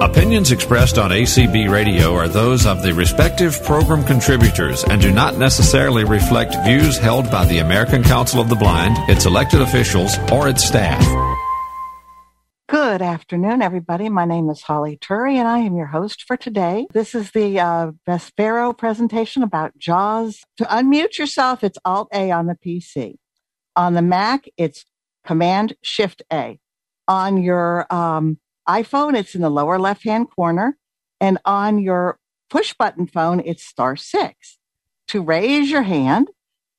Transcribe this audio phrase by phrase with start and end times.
[0.00, 5.36] Opinions expressed on ACB Radio are those of the respective program contributors and do not
[5.36, 10.48] necessarily reflect views held by the American Council of the Blind, its elected officials, or
[10.48, 11.04] its staff.
[12.68, 14.08] Good afternoon, everybody.
[14.08, 16.86] My name is Holly Turry, and I am your host for today.
[16.92, 20.44] This is the uh, Vispero presentation about JAWS.
[20.58, 23.16] To unmute yourself, it's Alt A on the PC.
[23.74, 24.84] On the Mac, it's
[25.26, 26.60] Command Shift A.
[27.08, 28.38] On your um,
[28.68, 30.76] iPhone, it's in the lower left hand corner.
[31.20, 32.18] And on your
[32.50, 34.58] push button phone, it's star six.
[35.08, 36.28] To raise your hand,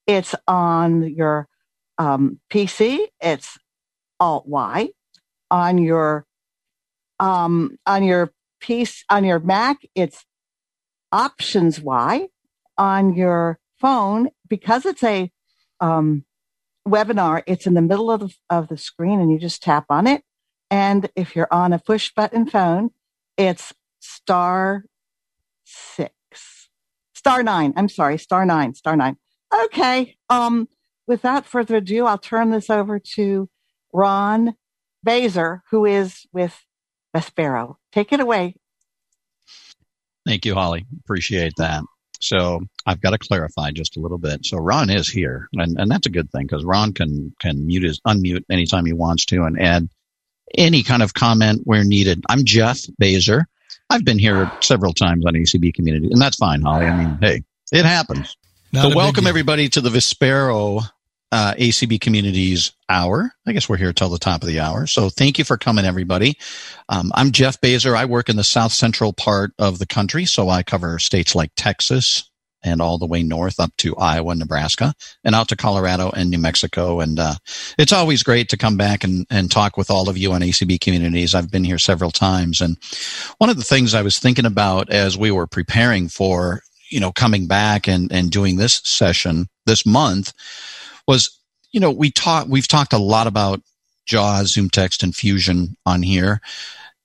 [0.05, 1.47] it's on your
[1.97, 3.57] um, PC, it's
[4.19, 4.89] Alt Y.
[5.51, 6.25] On your
[7.19, 8.31] um, on your
[8.61, 10.25] piece on your Mac, it's
[11.11, 12.27] Options Y.
[12.77, 15.31] On your phone, because it's a
[15.81, 16.23] um,
[16.87, 20.07] webinar, it's in the middle of the, of the screen, and you just tap on
[20.07, 20.23] it.
[20.71, 22.91] And if you're on a push button phone,
[23.37, 24.83] it's star
[25.63, 26.69] six,
[27.13, 27.73] star nine.
[27.75, 29.17] I'm sorry, star nine, star nine.
[29.65, 30.15] Okay.
[30.29, 30.67] Um,
[31.07, 33.49] without further ado, I'll turn this over to
[33.93, 34.55] Ron
[35.03, 36.65] Baser, who is with
[37.15, 37.75] Vispero.
[37.91, 38.55] Take it away.
[40.25, 40.85] Thank you, Holly.
[41.03, 41.83] Appreciate that.
[42.19, 44.45] So I've got to clarify just a little bit.
[44.45, 47.83] So Ron is here, and, and that's a good thing because Ron can can mute
[47.83, 49.87] his unmute anytime he wants to and add
[50.57, 52.23] any kind of comment where needed.
[52.29, 53.47] I'm Jeff Baser.
[53.89, 56.85] I've been here several times on ACB Community, and that's fine, Holly.
[56.85, 58.37] I mean, hey, it happens.
[58.71, 60.83] Not so welcome everybody to the Vispero
[61.31, 63.31] uh, ACB Communities Hour.
[63.45, 64.87] I guess we're here till the top of the hour.
[64.87, 66.37] So thank you for coming, everybody.
[66.87, 67.95] Um, I'm Jeff Baser.
[67.95, 71.51] I work in the south central part of the country, so I cover states like
[71.55, 72.29] Texas,
[72.63, 74.93] and all the way north up to Iowa, Nebraska,
[75.23, 76.99] and out to Colorado and New Mexico.
[76.99, 77.35] And uh,
[77.77, 80.79] it's always great to come back and, and talk with all of you on ACB
[80.81, 81.33] communities.
[81.33, 82.61] I've been here several times.
[82.61, 82.77] And
[83.37, 87.11] one of the things I was thinking about as we were preparing for, you know,
[87.11, 90.33] coming back and, and doing this session this month
[91.07, 91.37] was,
[91.71, 93.61] you know, we talk, we've talked a lot about
[94.05, 96.41] JAWS, Zoom Text, and Fusion on here.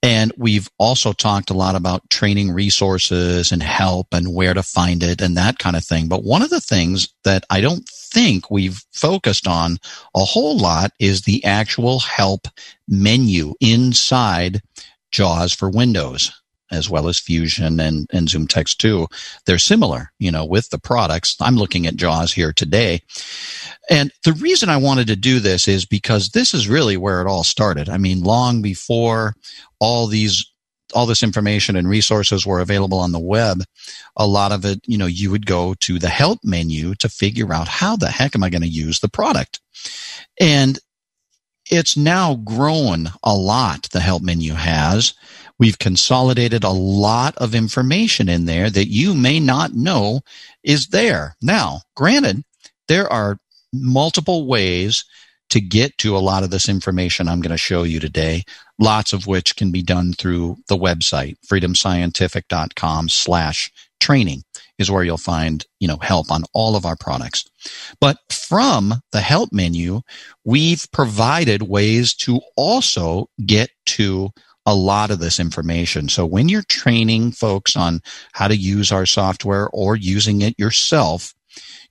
[0.04, 5.02] And we've also talked a lot about training resources and help and where to find
[5.02, 6.08] it and that kind of thing.
[6.08, 9.78] But one of the things that I don't think we've focused on
[10.14, 12.48] a whole lot is the actual help
[12.86, 14.60] menu inside
[15.10, 16.30] JAWS for Windows
[16.74, 19.06] as well as Fusion and, and Zoom Text 2.
[19.46, 21.36] They're similar, you know, with the products.
[21.40, 23.02] I'm looking at JAWS here today.
[23.90, 27.26] And the reason I wanted to do this is because this is really where it
[27.26, 27.88] all started.
[27.88, 29.34] I mean, long before
[29.80, 30.50] all these
[30.94, 33.64] all this information and resources were available on the web,
[34.16, 37.52] a lot of it, you know, you would go to the help menu to figure
[37.52, 39.60] out how the heck am I going to use the product?
[40.40, 40.78] And
[41.70, 45.14] it's now grown a lot, the help menu has.
[45.58, 50.20] We've consolidated a lot of information in there that you may not know
[50.62, 51.36] is there.
[51.40, 52.42] Now, granted,
[52.88, 53.38] there are
[53.72, 55.04] multiple ways
[55.50, 58.42] to get to a lot of this information I'm going to show you today,
[58.78, 63.70] lots of which can be done through the website, freedomscientific.com slash
[64.00, 64.42] training
[64.78, 67.44] is where you'll find, you know, help on all of our products.
[68.00, 70.00] But from the help menu,
[70.44, 74.30] we've provided ways to also get to
[74.66, 76.08] a lot of this information.
[76.08, 78.00] So when you're training folks on
[78.32, 81.34] how to use our software or using it yourself,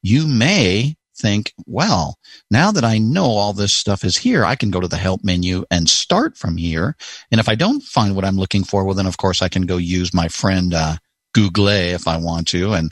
[0.02, 2.18] you may think, well,
[2.50, 5.24] now that I know all this stuff is here, I can go to the help
[5.24, 6.96] menu and start from here.
[7.32, 9.66] And if I don't find what I'm looking for, well, then of course I can
[9.66, 10.98] go use my friend, uh,
[11.34, 12.92] Google if I want to and,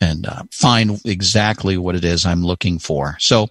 [0.00, 3.16] and uh, find exactly what it is I'm looking for.
[3.18, 3.48] So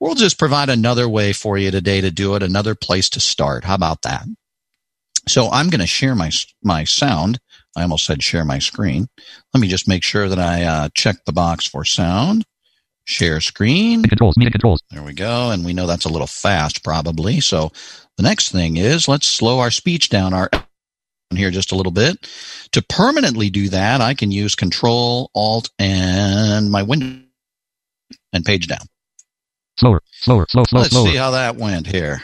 [0.00, 3.64] we'll just provide another way for you today to do it, another place to start.
[3.64, 4.24] How about that?
[5.28, 6.30] So I'm going to share my
[6.62, 7.38] my sound.
[7.76, 9.08] I almost said share my screen.
[9.54, 12.44] Let me just make sure that I uh, check the box for sound.
[13.04, 14.02] Share screen.
[14.04, 14.82] Controls, media controls.
[14.90, 15.50] There we go.
[15.50, 17.40] And we know that's a little fast probably.
[17.40, 17.72] So
[18.16, 20.50] the next thing is let's slow our speech down our
[21.36, 22.28] here just a little bit.
[22.72, 27.22] To permanently do that, I can use Control, Alt, and my window
[28.32, 28.86] and page down.
[29.78, 31.08] Slower, slower, slow, slow, Let's slower.
[31.08, 32.22] see how that went here.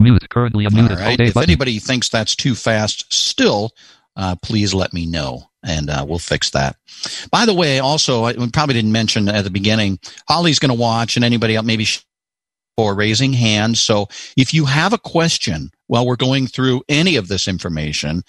[0.00, 0.28] Mute.
[0.28, 0.90] Currently unmuted.
[0.90, 1.20] All right.
[1.20, 1.50] If button.
[1.50, 3.72] anybody thinks that's too fast still,
[4.16, 6.76] uh, please let me know and uh, we'll fix that.
[7.30, 9.98] By the way, also, I probably didn't mention at the beginning,
[10.28, 11.86] Holly's going to watch and anybody else maybe
[12.76, 13.80] for raising hands.
[13.80, 18.22] So if you have a question while we're going through any of this information,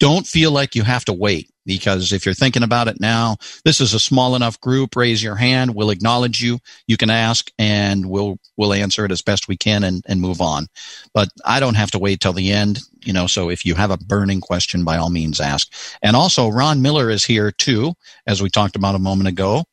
[0.00, 3.80] don't feel like you have to wait because if you're thinking about it now, this
[3.80, 4.96] is a small enough group.
[4.96, 5.74] Raise your hand.
[5.74, 6.60] We'll acknowledge you.
[6.86, 10.40] You can ask and we'll, we'll answer it as best we can and, and move
[10.40, 10.68] on.
[11.12, 13.90] But I don't have to wait till the end, you know, so if you have
[13.90, 15.70] a burning question, by all means ask.
[16.02, 17.92] And also Ron Miller is here too,
[18.26, 19.64] as we talked about a moment ago.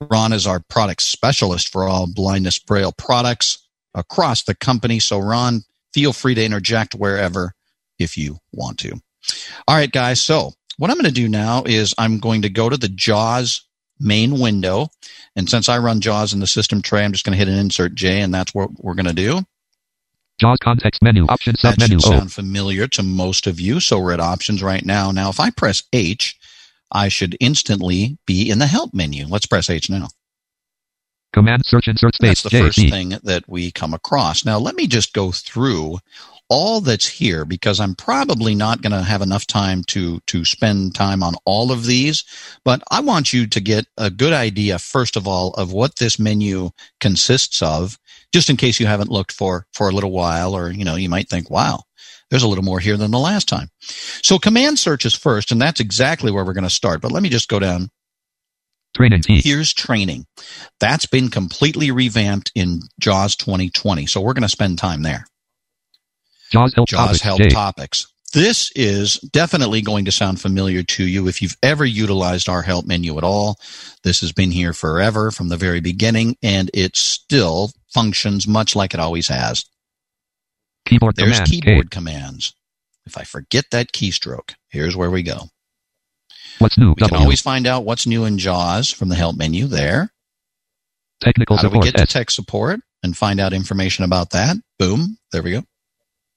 [0.00, 3.58] Ron is our product specialist for all blindness braille products
[3.94, 4.98] across the company.
[4.98, 5.62] So Ron,
[5.94, 7.52] feel free to interject wherever
[7.98, 9.00] if you want to.
[9.68, 10.20] All right, guys.
[10.20, 13.62] So what I'm going to do now is I'm going to go to the JAWS
[13.98, 14.88] main window.
[15.34, 17.58] And since I run JAWS in the system tray, I'm just going to hit an
[17.58, 19.40] insert J and that's what we're going to do.
[20.38, 21.24] JAWS context menu.
[21.26, 21.98] options That menu.
[21.98, 22.18] should oh.
[22.18, 23.80] sound familiar to most of you.
[23.80, 25.10] So we're at options right now.
[25.10, 26.38] Now, if I press H,
[26.92, 29.26] I should instantly be in the help menu.
[29.26, 30.08] Let's press H now.
[31.32, 32.42] Command search insert space.
[32.42, 34.44] That's the J first thing that we come across.
[34.44, 35.98] Now, let me just go through
[36.48, 40.94] all that's here because I'm probably not going to have enough time to to spend
[40.94, 42.24] time on all of these,
[42.64, 46.18] but I want you to get a good idea first of all of what this
[46.18, 46.70] menu
[47.00, 47.98] consists of
[48.32, 51.08] just in case you haven't looked for for a little while or you know you
[51.08, 51.80] might think wow
[52.30, 53.68] there's a little more here than the last time.
[54.22, 57.00] So command search is first and that's exactly where we're going to start.
[57.00, 57.90] But let me just go down
[58.96, 60.24] Training Here's training.
[60.80, 64.06] That's been completely revamped in JAWS 2020.
[64.06, 65.26] So we're going to spend time there.
[66.50, 67.54] JAWS help JAWS topics.
[67.54, 68.06] topics.
[68.32, 72.86] This is definitely going to sound familiar to you if you've ever utilized our help
[72.86, 73.58] menu at all.
[74.02, 78.94] This has been here forever from the very beginning and it still functions much like
[78.94, 79.64] it always has.
[80.86, 81.50] Keyboard There's command.
[81.50, 81.60] K.
[81.60, 82.54] keyboard commands.
[83.06, 85.44] If I forget that keystroke, here's where we go.
[86.58, 86.90] What's new?
[86.90, 90.10] We can always find out what's new in JAWS from the help menu there.
[91.20, 91.94] Technical How do we support.
[91.94, 94.56] get to tech support and find out information about that?
[94.78, 95.18] Boom.
[95.32, 95.62] There we go.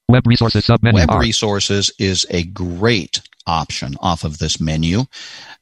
[0.10, 1.00] Web resources sub menu.
[1.00, 1.22] Web R.
[1.22, 5.04] resources is a great option off of this menu.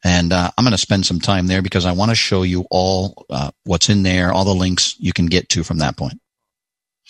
[0.05, 2.65] And uh, I'm going to spend some time there because I want to show you
[2.71, 6.19] all uh, what's in there, all the links you can get to from that point.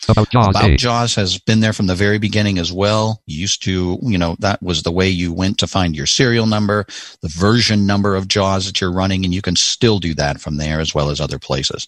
[0.09, 0.47] About JAWS.
[0.49, 0.77] About A.
[0.77, 3.21] JAWS has been there from the very beginning as well.
[3.27, 6.45] You used to, you know, that was the way you went to find your serial
[6.45, 6.85] number,
[7.21, 10.57] the version number of JAWS that you're running, and you can still do that from
[10.57, 11.87] there as well as other places.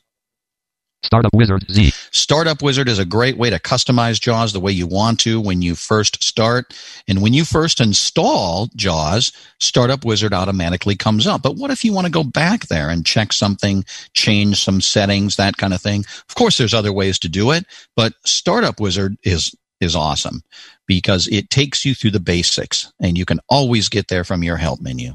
[1.04, 1.92] Startup Wizard Z.
[2.12, 5.62] Startup Wizard is a great way to customize JAWS the way you want to when
[5.62, 6.74] you first start.
[7.08, 11.42] And when you first install JAWS, Startup Wizard automatically comes up.
[11.42, 15.38] But what if you want to go back there and check something, change some settings,
[15.38, 16.04] that kind of thing?
[16.28, 17.66] Of course, there's other ways to do it,
[17.96, 20.42] but Startup Wizard is is awesome
[20.88, 24.58] because it takes you through the basics and you can always get there from your
[24.58, 25.14] help menu.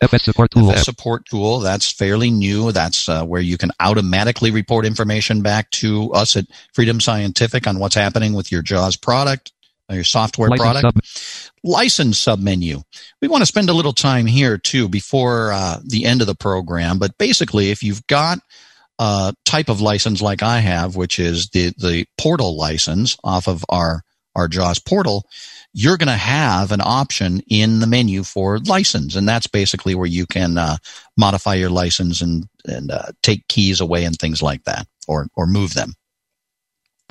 [0.00, 0.70] FS support tool.
[0.70, 2.70] FS support tool, that's fairly new.
[2.72, 7.78] That's uh, where you can automatically report information back to us at Freedom Scientific on
[7.78, 9.52] what's happening with your JAWS product,
[9.90, 11.06] uh, your software License product.
[11.06, 11.52] sub.
[11.64, 12.82] License submenu.
[13.20, 16.36] We want to spend a little time here too before uh, the end of the
[16.36, 16.98] program.
[16.98, 18.38] But basically, if you've got
[19.00, 23.64] a type of license like I have, which is the the portal license off of
[23.68, 24.02] our
[24.36, 25.26] our JAWS portal,
[25.78, 30.08] you're going to have an option in the menu for license, and that's basically where
[30.08, 30.76] you can uh,
[31.16, 35.46] modify your license and and uh, take keys away and things like that, or or
[35.46, 35.94] move them.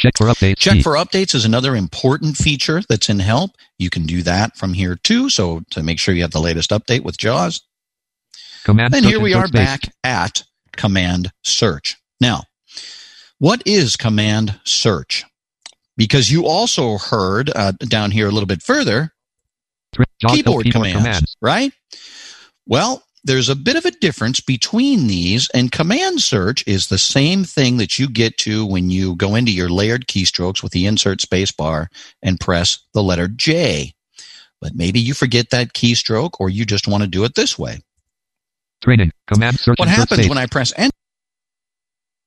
[0.01, 0.57] Check for updates.
[0.57, 3.51] Check for updates is another important feature that's in Help.
[3.79, 5.29] You can do that from here too.
[5.29, 7.61] So to make sure you have the latest update with JAWS.
[8.65, 10.43] Command And here we are back at
[10.75, 11.95] Command Search.
[12.19, 12.43] Now,
[13.39, 15.23] what is Command Search?
[15.97, 19.13] Because you also heard uh, down here a little bit further
[19.93, 21.37] Thr- JAWS help keyboard, keyboard commands, commands.
[21.41, 21.73] right?
[22.67, 27.43] Well, there's a bit of a difference between these, and command search is the same
[27.43, 31.19] thing that you get to when you go into your layered keystrokes with the insert
[31.19, 31.87] spacebar
[32.21, 33.93] and press the letter J.
[34.61, 37.79] But maybe you forget that keystroke or you just want to do it this way.
[38.81, 39.11] Training.
[39.27, 40.29] Command search What happens space.
[40.29, 40.91] when I press Enter?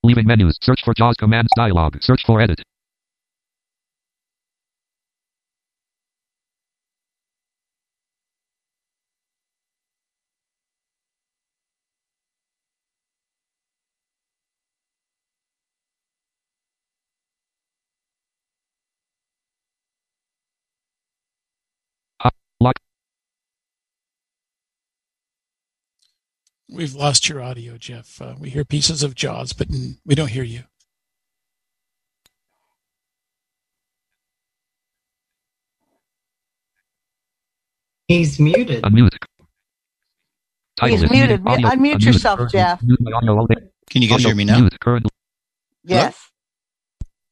[0.03, 0.59] Leaving menus.
[0.63, 2.03] Search for JAWS commands dialog.
[2.03, 2.63] Search for edit.
[26.73, 28.23] We've lost your audio, Jeff.
[28.23, 29.67] Uh, we hear pieces of jaws, but
[30.07, 30.63] we don't hear you.
[38.07, 38.83] He's muted.
[38.85, 39.17] Unmute.
[40.77, 41.47] Title He's muted.
[41.47, 42.81] Audio, Unmute yourself, Jeff.
[42.81, 44.61] Can you guys audio, hear me now?
[44.61, 45.07] Mute,
[45.85, 46.31] yes.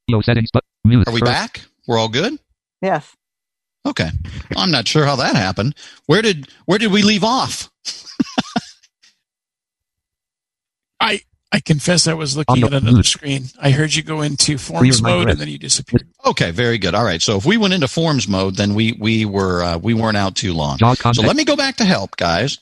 [0.07, 0.21] Hello?
[0.21, 1.61] settings, but mute, Are we back?
[1.87, 2.37] We're all good?
[2.81, 3.15] Yes.
[3.85, 4.09] Okay.
[4.57, 5.75] I'm not sure how that happened.
[6.07, 7.69] Where did where did we leave off?
[10.99, 13.05] I I confess I was looking at another mute.
[13.05, 13.45] screen.
[13.59, 16.07] I heard you go into forms my mode and then you disappeared.
[16.25, 16.93] Okay, very good.
[16.93, 17.21] All right.
[17.21, 20.35] So if we went into forms mode, then we we were uh, we weren't out
[20.35, 20.77] too long.
[20.77, 22.59] So let me go back to help, guys.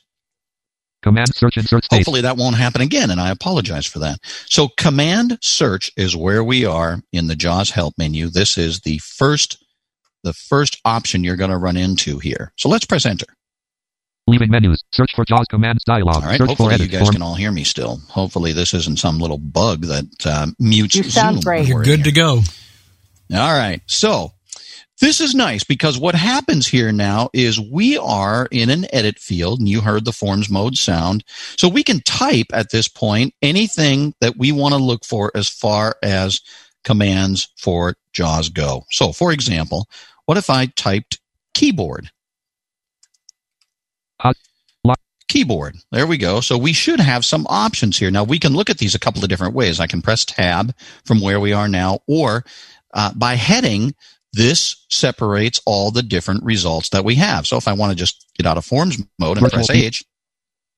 [1.03, 1.99] Command search insert space.
[1.99, 4.19] Hopefully that won't happen again, and I apologize for that.
[4.47, 8.27] So command search is where we are in the JAWS help menu.
[8.29, 9.63] This is the first
[10.23, 12.51] the first option you're going to run into here.
[12.57, 13.27] So let's press enter.
[14.29, 14.83] Leaving menus.
[14.91, 16.15] Search for JAWS commands dialog.
[16.17, 16.37] All right.
[16.37, 17.13] Search for Hopefully you guys form.
[17.13, 18.01] can all hear me still.
[18.09, 21.43] Hopefully this isn't some little bug that uh, mutes You sound Zoom.
[21.43, 21.67] great.
[21.67, 22.41] You're good in to go.
[23.33, 23.81] All right.
[23.85, 24.33] So
[24.99, 29.59] this is nice because what happens here now is we are in an edit field
[29.59, 31.23] and you heard the forms mode sound.
[31.57, 35.47] So we can type at this point anything that we want to look for as
[35.47, 36.41] far as
[36.83, 38.83] commands for JAWS go.
[38.91, 39.87] So for example,
[40.25, 41.19] what if I typed
[41.53, 42.09] keyboard?
[45.27, 45.75] Keyboard.
[45.91, 46.39] There we go.
[46.39, 48.09] So we should have some options here.
[48.09, 49.79] Now we can look at these a couple of different ways.
[49.79, 52.45] I can press tab from where we are now, or
[52.93, 53.93] uh, by heading,
[54.31, 57.45] this separates all the different results that we have.
[57.45, 60.05] So if I want to just get out of forms mode and Virtual press H,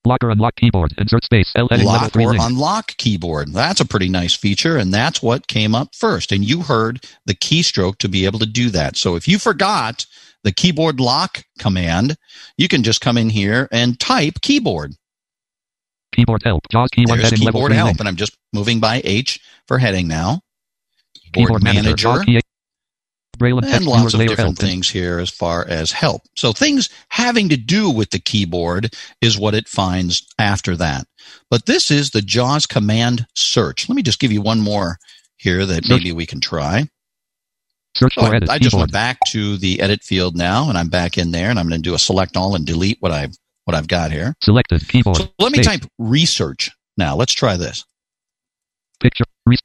[0.05, 0.93] Lock or unlock keyboard.
[0.98, 1.51] Insert space.
[1.55, 2.41] L level lock 3 or link.
[2.41, 3.53] unlock keyboard.
[3.53, 6.31] That's a pretty nice feature, and that's what came up first.
[6.31, 8.96] And you heard the keystroke to be able to do that.
[8.96, 10.05] So if you forgot
[10.43, 12.17] the keyboard lock command,
[12.58, 14.93] you can just come in here and type keyboard.
[16.13, 16.63] Keyboard help.
[16.72, 18.00] JAWS key There's heading keyboard help, link.
[18.00, 20.41] and I'm just moving by H for heading now.
[21.34, 21.96] Keyboard manager.
[21.96, 22.41] JAWS key
[23.39, 24.58] Braille and and lots of different help.
[24.58, 26.24] things here as far as help.
[26.36, 31.08] So things having to do with the keyboard is what it finds after that.
[31.50, 33.88] But this is the JAWS command search.
[33.88, 34.98] Let me just give you one more
[35.38, 36.89] here that maybe we can try.
[37.96, 38.50] Search So for I, edit.
[38.50, 38.81] I just keyboard.
[38.81, 41.81] went back to the edit field now, and I'm back in there, and I'm going
[41.81, 44.36] to do a select all and delete what I've what I've got here.
[44.41, 44.88] Selected.
[44.88, 45.17] Keyboard.
[45.17, 45.79] So let me Space.
[45.79, 47.15] type research now.
[47.15, 47.86] Let's try this.
[49.00, 49.25] Picture.
[49.46, 49.58] Re-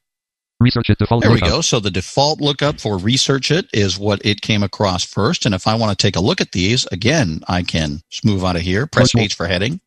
[0.60, 1.60] research it default There we go.
[1.60, 5.46] So the default lookup for research it is what it came across first.
[5.46, 8.56] And if I want to take a look at these, again, I can move out
[8.56, 9.80] of here, press H for heading.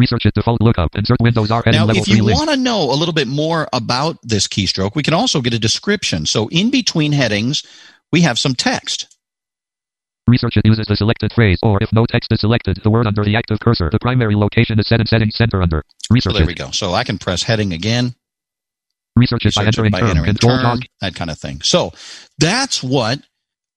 [0.00, 0.96] Research it default lookup.
[0.96, 3.68] Insert Windows R heading Now, level if you want to know a little bit more
[3.74, 6.24] about this keystroke, we can also get a description.
[6.24, 7.62] So in between headings,
[8.10, 9.14] we have some text.
[10.26, 13.22] Research it uses the selected phrase, or if no text is selected, the word under
[13.22, 13.90] the active cursor.
[13.92, 15.84] The primary location is set in settings center under.
[15.98, 16.46] So Research there it.
[16.46, 16.70] we go.
[16.70, 18.14] So I can press heading again,
[19.16, 20.10] Research it by entering by term.
[20.10, 21.60] entering Control term, that kind of thing.
[21.60, 21.92] So
[22.38, 23.20] that's what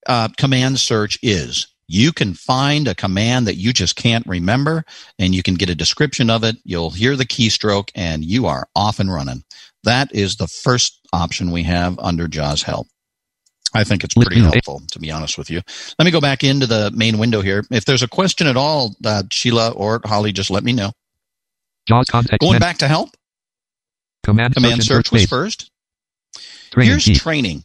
[0.08, 1.68] uh, command search is.
[1.94, 4.84] You can find a command that you just can't remember,
[5.20, 6.56] and you can get a description of it.
[6.64, 9.44] You'll hear the keystroke, and you are off and running.
[9.84, 12.88] That is the first option we have under JAWS Help.
[13.76, 15.62] I think it's pretty helpful, to be honest with you.
[16.00, 17.64] Let me go back into the main window here.
[17.70, 20.94] If there's a question at all, uh, Sheila or Holly, just let me know.
[21.88, 22.40] JAWS context.
[22.40, 23.12] Going back to help,
[24.24, 25.70] Command, command search, search was first.
[26.72, 27.14] Training Here's key.
[27.14, 27.64] training.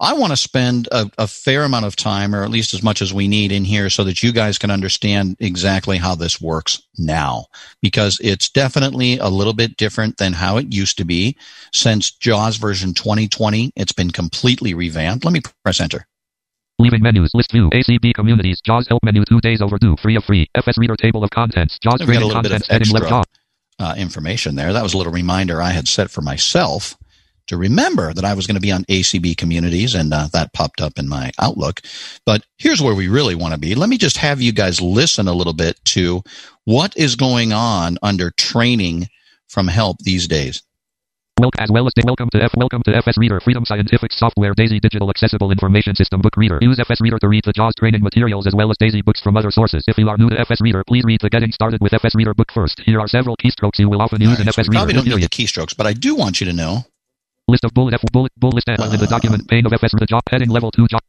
[0.00, 3.02] I want to spend a, a fair amount of time, or at least as much
[3.02, 6.80] as we need in here, so that you guys can understand exactly how this works
[6.98, 7.46] now.
[7.82, 11.36] Because it's definitely a little bit different than how it used to be.
[11.72, 15.24] Since JAWS version 2020, it's been completely revamped.
[15.24, 16.06] Let me press enter.
[16.78, 17.32] Leaving menus.
[17.34, 17.68] List view.
[17.70, 18.60] ACB communities.
[18.64, 19.24] JAWS help menu.
[19.24, 19.96] Two days overdue.
[20.00, 20.46] Free of free.
[20.54, 21.76] FS reader table of contents.
[21.82, 22.70] JAWS got a bit of contents.
[22.70, 23.22] Extra.
[23.80, 24.72] Uh, information there.
[24.72, 26.96] That was a little reminder I had set for myself
[27.48, 30.80] to remember that I was going to be on ACB communities, and uh, that popped
[30.80, 31.80] up in my Outlook.
[32.24, 33.74] But here's where we really want to be.
[33.74, 36.22] Let me just have you guys listen a little bit to
[36.64, 39.08] what is going on under training
[39.48, 40.62] from help these days.
[41.38, 44.80] Wel- as well as welcome to F welcome to FS Reader Freedom Scientific Software Daisy
[44.80, 46.58] Digital Accessible Information System Book Reader.
[46.60, 49.36] Use FS Reader to read the JAWS training materials as well as Daisy books from
[49.36, 49.84] other sources.
[49.86, 52.34] If you are new to FS Reader, please read the Getting Started with FS Reader
[52.34, 52.80] book first.
[52.80, 55.10] Here are several keystrokes you will often use in right, so FS we probably Reader.
[55.10, 56.84] don't need the keystrokes, but I do want you to know
[57.50, 60.04] List of bullet F bullet bullet list F in the document pane of FS the
[60.04, 61.00] JAWS heading level two JAWS.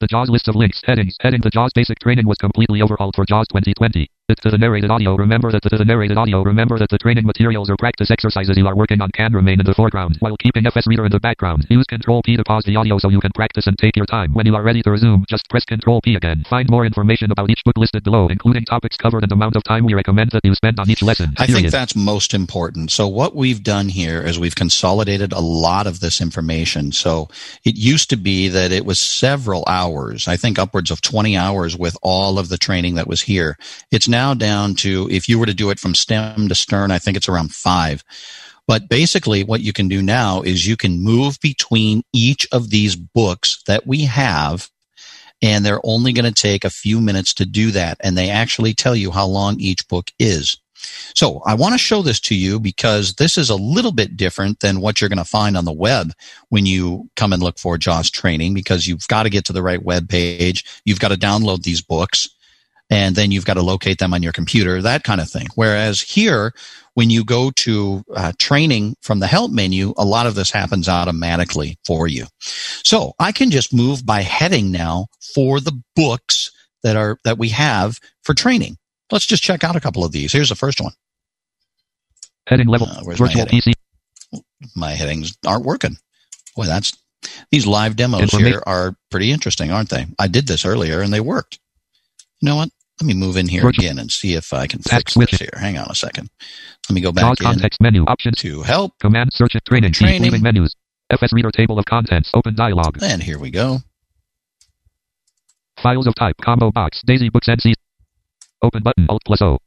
[0.00, 3.24] The JAWS list of links headings heading the JAWS basic training was completely overhauled for
[3.24, 4.10] JAWS 2020.
[4.26, 5.16] It's to the narrated audio.
[5.16, 6.42] Remember that the, to the narrated audio.
[6.42, 9.66] Remember that the training materials or practice exercises you are working on can remain in
[9.66, 11.66] the foreground while keeping FS Reader in the background.
[11.68, 14.32] Use Control P to pause the audio so you can practice and take your time.
[14.32, 16.42] When you are ready to resume, just press Control P again.
[16.48, 19.84] Find more information about each book listed below, including topics covered and amount of time
[19.84, 21.34] we recommend that you spend on each lesson.
[21.36, 22.92] I think that's most important.
[22.92, 26.92] So what we've done here is we've consolidated a lot of this information.
[26.92, 27.28] So
[27.62, 31.76] it used to be that it was several hours, I think upwards of 20 hours
[31.76, 33.58] with all of the training that was here.
[33.90, 37.00] It's now down to, if you were to do it from stem to stern, I
[37.00, 38.04] think it's around five.
[38.68, 42.94] But basically what you can do now is you can move between each of these
[42.94, 44.70] books that we have
[45.42, 47.98] and they're only going to take a few minutes to do that.
[48.00, 50.56] And they actually tell you how long each book is.
[51.14, 54.60] So I want to show this to you because this is a little bit different
[54.60, 56.12] than what you're going to find on the web
[56.50, 59.62] when you come and look for JAWS training because you've got to get to the
[59.62, 60.64] right web page.
[60.84, 62.28] You've got to download these books
[62.90, 65.46] and then you've got to locate them on your computer, that kind of thing.
[65.54, 66.52] Whereas here,
[66.94, 70.88] when you go to uh, training from the help menu, a lot of this happens
[70.88, 72.26] automatically for you.
[72.40, 76.50] So I can just move by heading now for the books
[76.82, 78.76] that are that we have for training.
[79.10, 80.32] Let's just check out a couple of these.
[80.32, 80.92] Here's the first one.
[82.46, 82.88] Heading level.
[82.88, 83.60] Uh, where's my heading?
[83.60, 83.72] PC.
[84.76, 85.96] My headings aren't working.
[86.56, 86.96] Boy, that's
[87.50, 90.06] these live demos here are pretty interesting, aren't they?
[90.18, 91.58] I did this earlier and they worked.
[92.40, 92.68] You know what?
[93.00, 95.32] Let me move in here again and see if I can fix switch.
[95.32, 95.50] this here.
[95.58, 96.30] Hang on a second.
[96.88, 98.04] Let me go back in context menu.
[98.04, 98.36] Options.
[98.38, 98.92] to help.
[99.00, 99.64] Command search it.
[99.64, 99.90] Training.
[99.92, 100.22] Keep Training.
[100.22, 100.74] leaving menus.
[101.10, 102.30] FS Reader table of contents.
[102.34, 103.02] Open dialog.
[103.02, 103.78] And here we go.
[105.82, 106.36] Files of type.
[106.40, 107.02] Combo box.
[107.04, 107.74] Daisy Books NC.
[108.62, 109.06] Open button.
[109.08, 109.58] Alt plus O.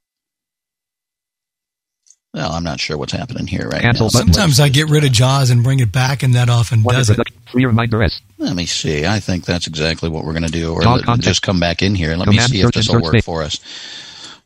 [2.33, 4.19] Well, I'm not sure what's happening here right Cancel now.
[4.19, 4.33] button.
[4.33, 7.09] Sometimes I get rid of Jaws and bring it back, and that often One does
[7.09, 7.19] it.
[7.51, 8.21] Free reminder S.
[8.37, 9.05] Let me see.
[9.05, 10.73] I think that's exactly what we're going to do.
[10.73, 13.13] Or let- just come back in here and let me see if this will work
[13.13, 13.23] state.
[13.23, 13.59] for us.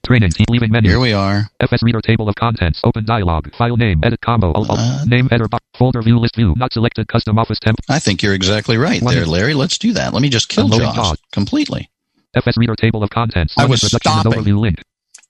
[0.05, 0.31] Training.
[0.49, 0.89] Leaving menu.
[0.89, 1.49] Here we are.
[1.59, 2.81] FS Reader table of contents.
[2.83, 3.53] Open dialog.
[3.55, 4.01] File name.
[4.03, 4.51] Edit combo.
[4.53, 4.79] Alt, alt.
[4.79, 5.63] Uh, name header box.
[5.77, 6.55] Folder view list view.
[6.57, 7.07] Not selected.
[7.07, 7.77] Custom office temp.
[7.87, 9.53] I think you're exactly right One there, Larry.
[9.53, 10.11] Let's do that.
[10.13, 11.17] Let me just kill JAWS JAWS.
[11.31, 11.89] completely.
[12.33, 13.53] FS Reader table of contents.
[13.57, 14.31] I was and stopping.
[14.31, 14.81] overview link.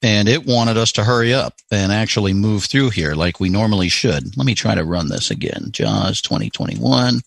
[0.02, 3.88] and it wanted us to hurry up and actually move through here like we normally
[3.90, 4.36] should.
[4.38, 5.68] Let me try to run this again.
[5.72, 7.20] JAWS 2021.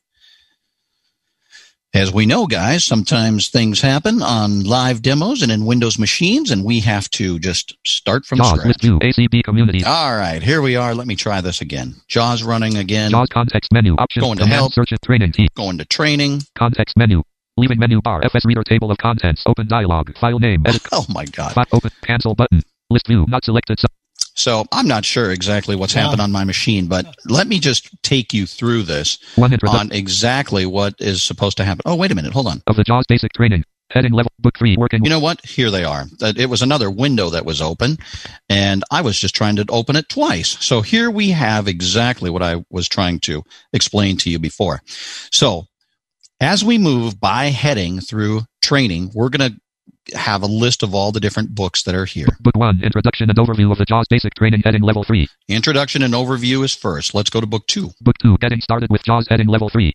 [1.95, 6.65] As we know, guys, sometimes things happen on live demos and in Windows machines, and
[6.65, 8.81] we have to just start from JAWS scratch.
[8.81, 8.99] view.
[8.99, 9.81] ACB community.
[9.85, 10.93] All right, here we are.
[10.93, 11.95] Let me try this again.
[12.09, 13.11] JAWS running again.
[13.11, 13.95] JAWS context menu.
[13.95, 14.25] Options.
[14.25, 14.73] Going to help.
[14.73, 14.91] search.
[15.05, 15.31] Training.
[15.31, 15.47] T.
[15.55, 16.41] Going to training.
[16.57, 17.23] Context menu.
[17.55, 18.21] Leaving menu bar.
[18.25, 19.43] FS Reader table of contents.
[19.45, 20.17] Open dialog.
[20.17, 20.63] File name.
[20.65, 20.85] Edit.
[20.91, 21.53] Oh my God.
[21.53, 21.91] File open.
[22.01, 22.61] Cancel button.
[22.89, 23.25] List view.
[23.29, 23.79] Not selected.
[24.17, 26.01] Su- So I'm not sure exactly what's Yeah.
[26.03, 29.17] happened on my machine, but let me just take you through this
[29.67, 31.81] on exactly what is supposed to happen.
[31.85, 32.33] Oh, wait a minute.
[32.33, 32.61] Hold on.
[32.67, 33.63] of the JAWS basic training.
[33.91, 34.31] Heading level.
[34.39, 34.75] Book three.
[34.77, 35.03] Working.
[35.03, 35.45] You know what?
[35.45, 36.05] Here they are.
[36.19, 37.97] Uh, it was another window that was open,
[38.49, 40.57] and I was just trying to open it twice.
[40.59, 44.81] So here we have exactly what I was trying to explain to you before.
[45.31, 45.67] So
[46.41, 49.57] as we move by heading through training, we're going to
[50.13, 52.27] have a list of all the different books that are here.
[52.39, 52.83] Book one.
[52.83, 54.61] Introduction and overview of the JAWS basic training.
[54.63, 55.27] Heading level three.
[55.47, 57.13] Introduction and overview is first.
[57.13, 57.91] Let's go to book two.
[58.01, 59.93] Book 2 Getting started with JAWS heading level 3.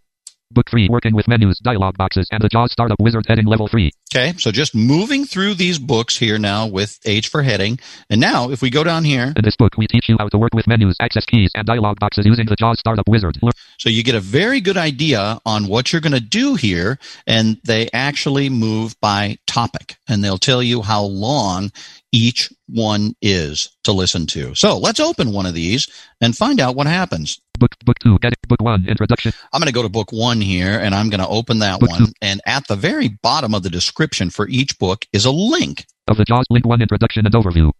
[0.53, 3.91] Book 3 Working with menus, dialog boxes, and the JAWS Startup Wizard heading level 3.
[4.13, 7.79] Okay, so just moving through these books here now with H for heading.
[8.09, 10.39] And now, if we go down here, In this book, we teach you how to
[10.39, 13.39] work with menus, access keys, and dialog boxes using the JAWS Startup Wizard.
[13.81, 17.59] So you get a very good idea on what you're going to do here, and
[17.65, 21.73] they actually move by topic, and they'll tell you how long
[22.13, 24.55] each one is to listen to.
[24.55, 25.89] So let's open one of these
[26.21, 27.41] and find out what happens.
[27.59, 29.33] book Book 2 Getting Book 1 Introduction.
[29.51, 31.89] I'm going to go to book one here, and I'm going to open that Book
[31.89, 31.99] one.
[32.01, 32.13] two.
[32.21, 35.87] And at the very bottom of the description for each book is a link.
[36.07, 37.71] Of the JAWS Link 1 Introduction and Overview.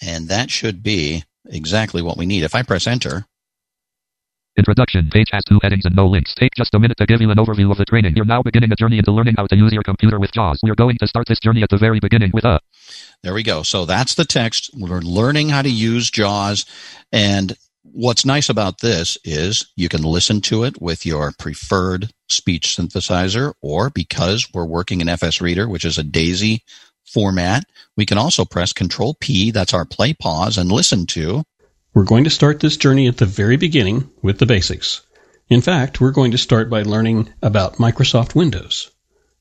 [0.00, 2.44] And that should be exactly what we need.
[2.44, 3.26] If I press enter,
[4.56, 5.10] Introduction.
[5.10, 6.32] Page has two headings and no links.
[6.34, 8.14] Take just a minute to give you an overview of the training.
[8.14, 10.60] You're now beginning a journey into learning how to use your computer with JAWS.
[10.62, 12.60] We're going to start this journey at the very beginning with a
[13.22, 13.62] there we go.
[13.62, 14.70] So that's the text.
[14.74, 16.66] We're learning how to use JAWS.
[17.10, 22.76] And what's nice about this is you can listen to it with your preferred speech
[22.76, 26.62] synthesizer, or because we're working in FS Reader, which is a DAISY
[27.04, 27.64] format,
[27.96, 31.44] we can also press Control P, that's our play pause, and listen to
[31.94, 35.02] We're going to start this journey at the very beginning with the basics.
[35.48, 38.90] In fact, we're going to start by learning about Microsoft Windows.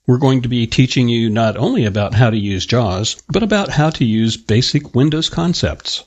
[0.05, 3.69] We're going to be teaching you not only about how to use JAWS, but about
[3.69, 6.03] how to use basic Windows concepts.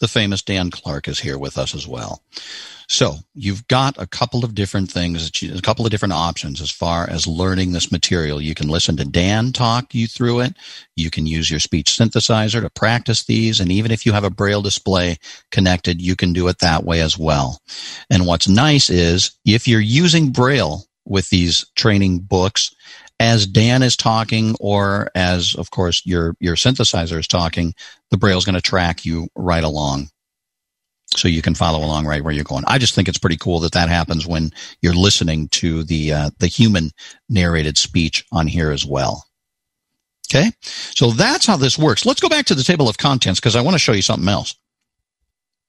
[0.00, 2.22] the famous Dan Clark is here with us as well.
[2.90, 7.08] So you've got a couple of different things, a couple of different options as far
[7.08, 8.40] as learning this material.
[8.40, 10.54] You can listen to Dan talk you through it.
[10.96, 13.60] You can use your speech synthesizer to practice these.
[13.60, 15.18] And even if you have a braille display
[15.52, 17.60] connected, you can do it that way as well.
[18.10, 22.74] And what's nice is if you're using braille with these training books,
[23.20, 27.72] as Dan is talking or as, of course, your, your synthesizer is talking,
[28.10, 30.10] the braille is going to track you right along
[31.16, 32.64] so you can follow along right where you're going.
[32.66, 36.30] I just think it's pretty cool that that happens when you're listening to the uh,
[36.38, 36.90] the human
[37.28, 39.26] narrated speech on here as well.
[40.32, 42.06] Okay, so that's how this works.
[42.06, 44.28] Let's go back to the table of contents because I want to show you something
[44.28, 44.54] else.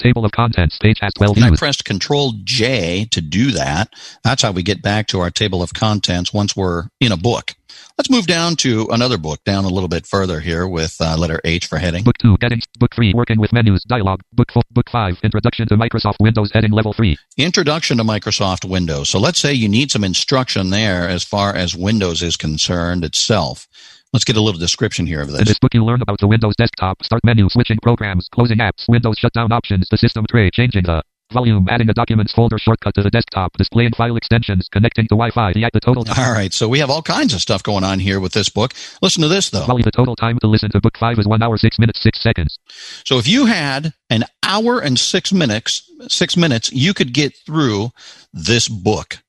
[0.02, 0.80] Table of contents.
[0.80, 3.94] Page has 12 And I pressed Control J to do that.
[4.24, 7.54] That's how we get back to our table of contents once we're in a book.
[8.00, 11.40] Let's move down to another book, down a little bit further here with uh, letter
[11.46, 12.04] H for heading.
[12.04, 12.38] Book 2.
[12.42, 12.66] Headings.
[12.80, 13.14] Book 3.
[13.14, 13.84] Working with menus.
[13.84, 14.22] Dialog.
[14.34, 14.64] Book 4.
[14.72, 15.20] Book 5.
[15.22, 16.52] Introduction to Microsoft Windows.
[16.52, 17.16] Heading level 3.
[17.38, 19.08] Introduction to Microsoft Windows.
[19.08, 23.68] So let's say you need some instruction there as far as Windows is concerned itself.
[24.14, 25.48] Let's get a little description here of In this.
[25.48, 29.16] this book you learn about the Windows desktop, start menu, switching programs, closing apps, Windows
[29.18, 33.10] shutdown options, the system tray, changing the volume, adding a documents folder shortcut to the
[33.10, 36.26] desktop, displaying file extensions, connecting to Wi-Fi, the, the total time.
[36.26, 38.74] All right, so we have all kinds of stuff going on here with this book.
[39.02, 39.66] Listen to this though.
[39.66, 42.22] Volume, the total time to listen to book 5 is 1 hour 6 minutes 6
[42.22, 42.60] seconds.
[43.06, 47.92] So if you had an hour and six minutes, six minutes, you could get through
[48.34, 49.21] this book,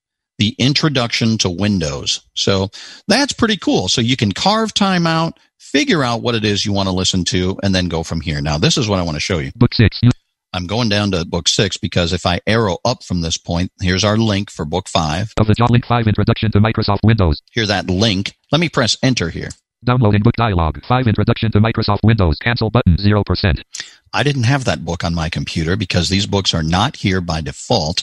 [0.43, 2.27] The Introduction to Windows.
[2.35, 2.71] So
[3.07, 3.87] that's pretty cool.
[3.87, 7.23] So you can carve time out, figure out what it is you want to listen
[7.27, 8.41] to, and then go from here.
[8.41, 9.53] Now, this is what I want to show you.
[9.55, 10.01] Book 6.
[10.53, 14.03] I'm going down to book six because if I arrow up from this point, here's
[14.03, 15.33] our link for book five.
[15.39, 17.41] of the Job Link 5 Introduction to Microsoft Windows.
[17.53, 18.37] Here's that link.
[18.51, 19.51] Let me press enter here.
[19.85, 20.85] Downloading book dialog.
[20.85, 22.37] 5 Introduction to Microsoft Windows.
[22.41, 23.63] Cancel button 0%.
[24.13, 27.41] I didn't have that book on my computer because these books are not here by
[27.41, 28.03] default.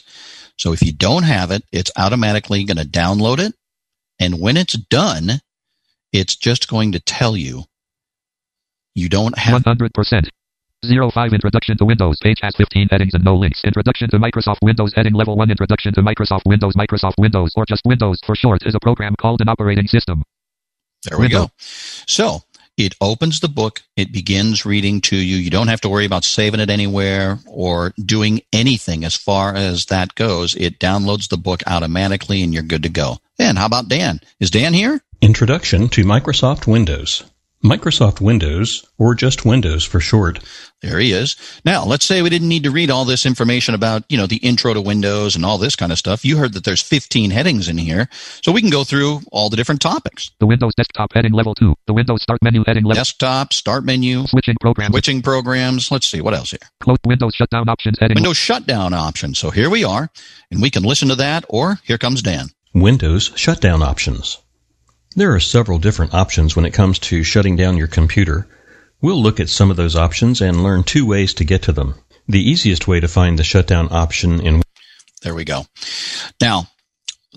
[0.60, 3.56] So if you don't have it, it's automatically going to download it.
[4.20, 5.40] And when it's done,
[6.12, 7.64] it's just going to tell you
[8.94, 10.30] you don't have 100%.
[10.82, 12.18] 05 Introduction to Windows.
[12.22, 13.64] Page has 15 headings and no links.
[13.64, 14.94] Introduction to Microsoft Windows.
[14.96, 16.74] Heading Level 1 Introduction to Microsoft Windows.
[16.76, 20.24] Microsoft Windows, or just Windows for short, is a program called an operating system.
[21.04, 21.48] There we Window.
[21.48, 21.52] go.
[22.08, 22.44] So
[22.80, 23.82] it opens the book.
[23.98, 25.36] It begins reading to you.
[25.36, 29.86] You don't have to worry about saving it anywhere or doing anything as far as
[29.86, 30.56] that goes.
[30.56, 33.18] It downloads the book automatically and you're good to go.
[33.38, 34.22] And how about Dan?
[34.40, 35.02] Is Dan here?
[35.22, 37.24] Introduction to Microsoft Windows.
[37.64, 40.40] Microsoft Windows, or just Windows for short,
[40.82, 41.36] There he is.
[41.66, 44.38] Now, let's say we didn't need to read all this information about, you know, the
[44.38, 46.24] intro to Windows and all this kind of stuff.
[46.24, 48.08] You heard that there's 15 headings in here.
[48.42, 50.32] So we can go through all the different topics.
[50.40, 51.76] The Windows Desktop Heading Level 2.
[51.86, 54.94] The Windows Start Menu Heading Level Desktop, start menu, Switching Programs.
[54.94, 55.92] switching programs.
[55.92, 56.60] Let's see what else here.
[56.80, 59.36] Close Windows Shutdown Options Heading Windows shutdown option.
[59.36, 60.10] So here we are,
[60.50, 62.48] and we can listen to that, or here comes Dan.
[62.74, 64.38] Windows shutdown options.
[65.16, 68.48] There are several different options when it comes to shutting down your computer.
[69.02, 71.96] We'll look at some of those options and learn two ways to get to them.
[72.28, 74.62] The easiest way to find the shutdown option in
[75.24, 75.66] There we go.
[76.40, 76.68] Now,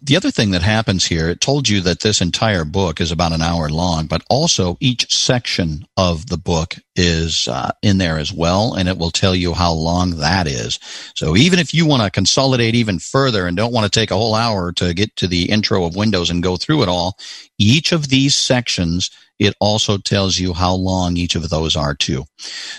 [0.05, 3.31] the other thing that happens here, it told you that this entire book is about
[3.31, 8.33] an hour long, but also each section of the book is uh, in there as
[8.33, 10.81] well, and it will tell you how long that is.
[11.15, 14.17] So even if you want to consolidate even further and don't want to take a
[14.17, 17.17] whole hour to get to the intro of Windows and go through it all,
[17.59, 22.25] each of these sections, it also tells you how long each of those are too.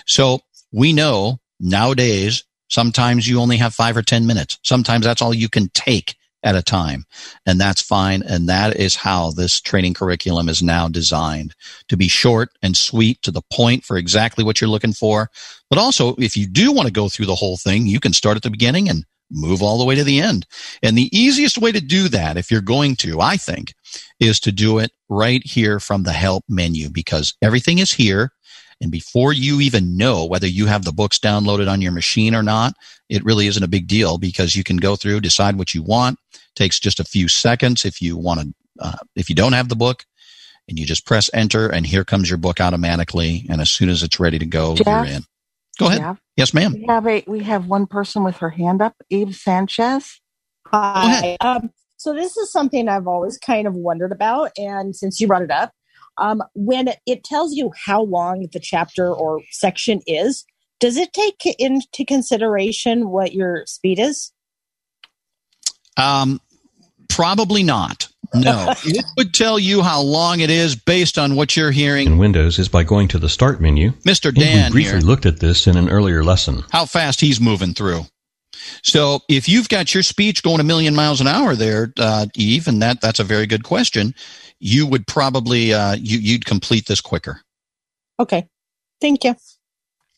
[0.06, 0.40] So
[0.72, 4.58] we know nowadays, sometimes you only have five or 10 minutes.
[4.62, 7.04] Sometimes that's all you can take at a time.
[7.46, 8.22] And that's fine.
[8.22, 11.54] And that is how this training curriculum is now designed
[11.88, 15.30] to be short and sweet to the point for exactly what you're looking for.
[15.70, 18.36] But also, if you do want to go through the whole thing, you can start
[18.36, 20.46] at the beginning and move all the way to the end.
[20.82, 23.74] And the easiest way to do that, if you're going to, I think,
[24.20, 28.30] is to do it right here from the help menu because everything is here.
[28.80, 32.42] And before you even know whether you have the books downloaded on your machine or
[32.42, 32.74] not,
[33.08, 36.18] it really isn't a big deal because you can go through, decide what you want.
[36.54, 39.76] Takes just a few seconds if you want to, uh, if you don't have the
[39.76, 40.04] book,
[40.68, 43.46] and you just press enter, and here comes your book automatically.
[43.48, 44.86] And as soon as it's ready to go, Jeff?
[44.86, 45.22] you're in.
[45.78, 46.00] Go ahead.
[46.00, 46.14] Yeah.
[46.36, 46.72] Yes, ma'am.
[46.72, 50.20] We have a we have one person with her hand up, Eve Sanchez.
[50.68, 51.36] Hi.
[51.40, 55.42] Um, so this is something I've always kind of wondered about, and since you brought
[55.42, 55.72] it up,
[56.18, 60.44] um, when it tells you how long the chapter or section is,
[60.80, 64.32] does it take into consideration what your speed is?
[65.96, 66.40] Um,
[67.08, 68.08] probably not.
[68.34, 72.06] No, it would tell you how long it is based on what you're hearing.
[72.06, 73.90] in Windows is by going to the Start menu.
[74.02, 74.28] Mr.
[74.28, 76.64] And we briefly here, looked at this in an earlier lesson.
[76.70, 78.02] how fast he's moving through.
[78.82, 82.66] So if you've got your speech going a million miles an hour there, uh, Eve,
[82.66, 84.14] and that that's a very good question,
[84.58, 87.42] you would probably uh, you, you'd complete this quicker.
[88.18, 88.46] Okay.
[89.00, 89.34] Thank you.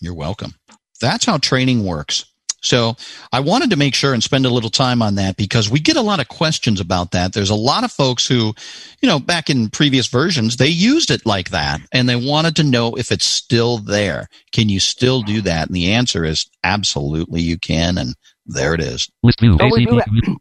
[0.01, 0.55] You're welcome.
[1.01, 2.27] That's how training works.
[2.63, 2.97] So
[3.33, 5.97] I wanted to make sure and spend a little time on that because we get
[5.97, 7.33] a lot of questions about that.
[7.33, 8.55] There's a lot of folks who,
[9.01, 12.65] you know, back in previous versions, they used it like that and they wanted to
[12.65, 14.29] know if it's still there.
[14.53, 15.69] Can you still do that?
[15.69, 17.99] And the answer is absolutely you can.
[17.99, 18.15] And
[18.47, 19.09] there it is.
[19.23, 19.41] List.
[19.43, 20.37] We, ACP.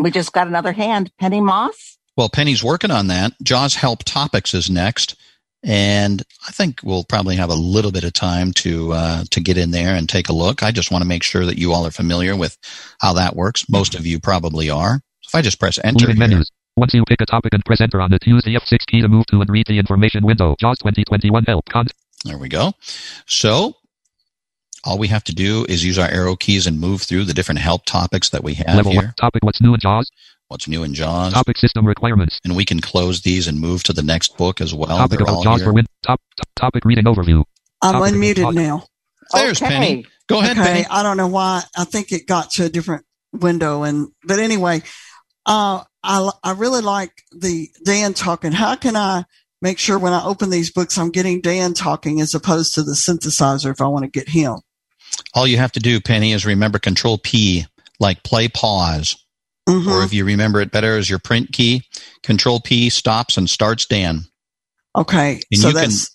[0.00, 1.12] we just got another hand.
[1.18, 1.98] Penny Moss.
[2.16, 3.32] Well, Penny's working on that.
[3.42, 5.16] Jaws Help Topics is next.
[5.64, 9.56] And I think we'll probably have a little bit of time to uh, to get
[9.56, 10.62] in there and take a look.
[10.62, 12.58] I just want to make sure that you all are familiar with
[13.00, 13.68] how that works.
[13.68, 15.00] Most of you probably are.
[15.26, 16.50] If I just press enter, menus.
[16.76, 19.40] Once you pick a topic and press enter on the F6 key to move to
[19.40, 20.56] and read the information window.
[20.58, 21.66] JAWS 2021 help.
[21.68, 21.86] Con-
[22.24, 22.72] there we go.
[23.26, 23.76] So
[24.84, 27.60] all we have to do is use our arrow keys and move through the different
[27.60, 29.02] help topics that we have level here.
[29.02, 29.14] 1.
[29.16, 30.10] Topic What's new in JAWS?
[30.52, 31.32] What's new in JAWS?
[31.32, 32.38] Topic system requirements.
[32.44, 34.98] And we can close these and move to the next book as well.
[34.98, 35.68] topic They're about all JAWS here.
[35.70, 35.86] for win.
[36.02, 37.42] Top, top topic reading overview.
[37.80, 38.84] I'm Topic unmuted now.
[39.32, 39.70] There's okay.
[39.70, 40.06] Penny.
[40.26, 40.86] Go ahead, okay, Penny.
[40.90, 41.62] I don't know why.
[41.74, 44.82] I think it got to a different window, and but anyway,
[45.46, 48.52] uh, I I really like the Dan talking.
[48.52, 49.24] How can I
[49.62, 52.92] make sure when I open these books, I'm getting Dan talking as opposed to the
[52.92, 54.58] synthesizer if I want to get him?
[55.32, 57.64] All you have to do, Penny, is remember Control P,
[57.98, 59.16] like play pause.
[59.68, 59.86] Mhm.
[59.86, 61.82] Or if you remember it better as your print key,
[62.22, 64.26] Control P stops and starts Dan.
[64.96, 66.10] Okay, And so you can- that's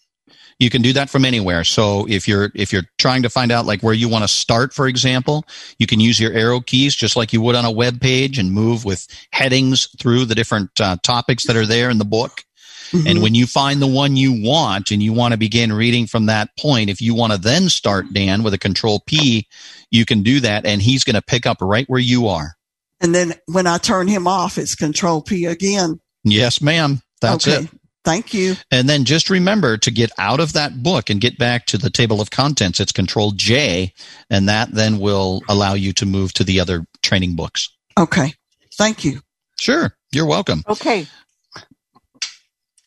[0.59, 1.63] You can do that from anywhere.
[1.63, 4.73] So if you're if you're trying to find out like where you want to start,
[4.73, 5.45] for example,
[5.77, 8.51] you can use your arrow keys just like you would on a web page and
[8.51, 12.43] move with headings through the different uh, topics that are there in the book.
[12.91, 13.07] mhm.
[13.07, 16.25] And when you find the one you want and you want to begin reading from
[16.25, 19.45] that point, if you want to then start Dan with a control P,
[19.91, 22.56] you can do that and he's going to pick up right where you are.
[23.01, 25.99] And then when I turn him off, it's Control P again.
[26.23, 27.01] Yes, ma'am.
[27.21, 27.63] That's okay.
[27.63, 27.69] it.
[28.07, 28.55] Thank you.
[28.71, 31.89] And then just remember to get out of that book and get back to the
[31.89, 32.79] table of contents.
[32.79, 33.93] It's control J
[34.29, 37.69] and that then will allow you to move to the other training books.
[37.99, 38.33] Okay,
[38.75, 39.19] thank you.
[39.59, 39.93] Sure.
[40.13, 40.63] You're welcome.
[40.69, 41.05] Okay.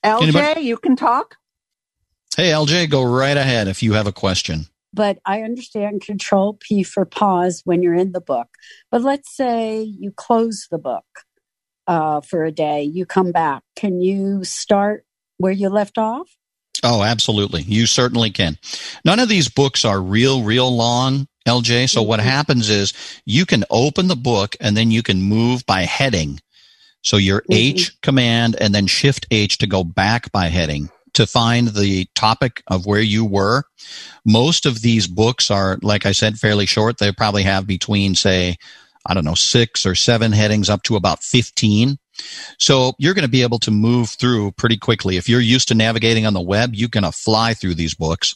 [0.02, 0.62] LJ, Anybody?
[0.62, 1.36] you can talk.
[2.34, 4.68] Hey, LJ, go right ahead if you have a question.
[4.92, 8.48] But I understand control P for pause when you're in the book.
[8.90, 11.04] But let's say you close the book
[11.86, 13.62] uh, for a day, you come back.
[13.76, 15.04] Can you start
[15.38, 16.28] where you left off?
[16.82, 17.62] Oh, absolutely.
[17.62, 18.58] You certainly can.
[19.04, 21.88] None of these books are real, real long, LJ.
[21.88, 22.24] So what Mhm.
[22.24, 22.94] happens is
[23.26, 26.40] you can open the book and then you can move by heading.
[27.02, 27.54] So your Mhm.
[27.54, 32.62] H command and then shift H to go back by heading to find the topic
[32.68, 33.64] of where you were.
[34.24, 36.98] Most of these books are, like I said, fairly short.
[36.98, 38.56] They probably have between, say,
[39.06, 41.98] I don't know, six or seven headings up to about 15.
[42.58, 45.16] So you're going to be able to move through pretty quickly.
[45.16, 48.34] If you're used to navigating on the web, you're going to fly through these books.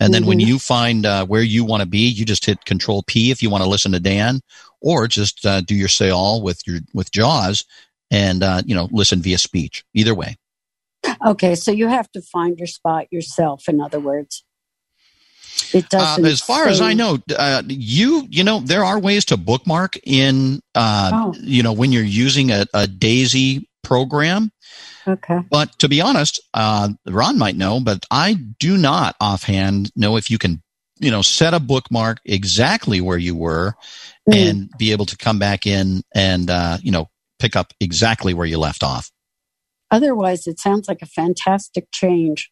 [0.00, 0.46] And then when Mhm.
[0.46, 3.50] you find uh, where you want to be, you just hit Control P if you
[3.50, 4.40] want to listen to Dan,
[4.80, 7.64] or just uh, do your say all with your with Jaws,
[8.10, 9.84] and uh, you know listen via speech.
[9.94, 10.36] Either way.
[11.24, 14.44] Okay, so you have to find your spot yourself, in other words.
[15.72, 16.24] It Uh, doesn't.
[16.26, 20.60] as far as I know, uh, you you know there are ways to bookmark in
[20.74, 21.34] uh, Oh.
[21.40, 24.50] you know when you're using a, a Daisy program.
[25.06, 25.40] Okay.
[25.50, 30.30] But to be honest, uh, Ron might know, but I do not offhand know if
[30.30, 30.62] you can,
[30.98, 33.74] you know, set a bookmark exactly where you were
[34.28, 34.34] Mm.
[34.48, 38.46] and be able to come back in and, uh, you know, pick up exactly where
[38.46, 39.10] you left off.
[39.94, 42.50] Otherwise, it sounds like a fantastic change.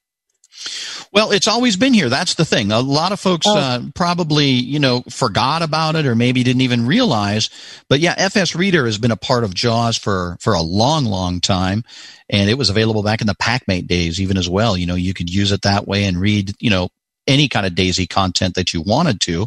[1.12, 2.08] Well, it's always been here.
[2.10, 2.72] That's the thing.
[2.72, 3.56] A lot of folks Oh.
[3.56, 7.48] uh, probably, you know, forgot about it or maybe didn't even realize.
[7.88, 11.40] But yeah, FS Reader has been a part of JAWS for for a long, long
[11.40, 11.84] time,
[12.28, 14.76] and it was available back in the PackMate days, even as well.
[14.76, 16.90] You know, you could use it that way and read, you know,
[17.26, 19.46] any kind of Daisy content that you wanted to,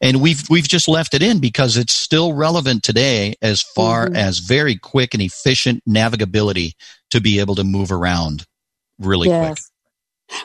[0.00, 4.16] and we've we've just left it in because it's still relevant today as far Mhm.
[4.16, 6.72] as very quick and efficient navigability
[7.10, 8.44] to be able to move around
[8.98, 9.58] really quick.
[9.58, 9.70] yes.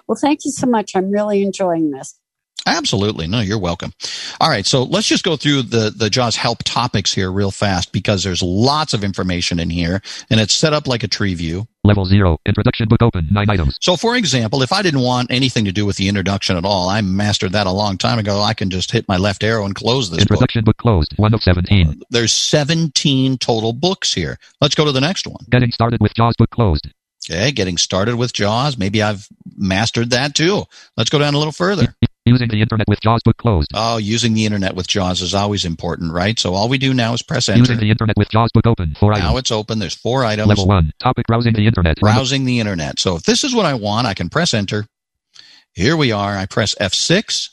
[0.07, 0.95] Well, thank you so much.
[0.95, 2.15] I'm really enjoying this.
[2.65, 3.27] Absolutely.
[3.27, 3.91] No, you're welcome.
[4.39, 4.65] All right.
[4.65, 8.41] So let's just go through the, the JAWS help topics here real fast because there's
[8.41, 11.67] lots of information in here and it's set up like a tree view.
[11.83, 12.37] Level 0.
[12.45, 13.27] Introduction book open.
[13.31, 13.77] 9 items.
[13.81, 16.87] So for example, if I didn't want anything to do with the introduction at all,
[16.87, 18.41] I mastered that a long time ago.
[18.41, 20.31] I can just hit my left arrow and close this book.
[20.31, 21.13] Introduction book closed.
[21.17, 22.01] 1 of 17.
[22.09, 24.39] There's 17 total books here.
[24.61, 25.45] Let's go to the next one.
[25.49, 26.87] Getting started with JAWS book closed.
[27.29, 27.51] Okay.
[27.51, 28.77] Getting started with JAWS.
[28.77, 30.63] Maybe I've mastered that too.
[30.95, 31.95] Let's go down a little further.
[32.25, 33.69] Using the internet with JAWS book closed.
[33.73, 36.39] Oh, using the internet with JAWS is always important, right?
[36.39, 37.59] So all we do now is press enter.
[37.59, 38.95] Using the internet with JAWS book open.
[38.97, 39.39] Four now items.
[39.39, 39.79] it's open.
[39.79, 40.47] There's four items.
[40.47, 40.93] Level one.
[40.99, 41.99] Topic browsing the internet.
[41.99, 42.97] Browsing the internet.
[42.97, 44.85] So if this is what I want, I can press enter.
[45.73, 46.37] Here we are.
[46.37, 47.49] I press F6.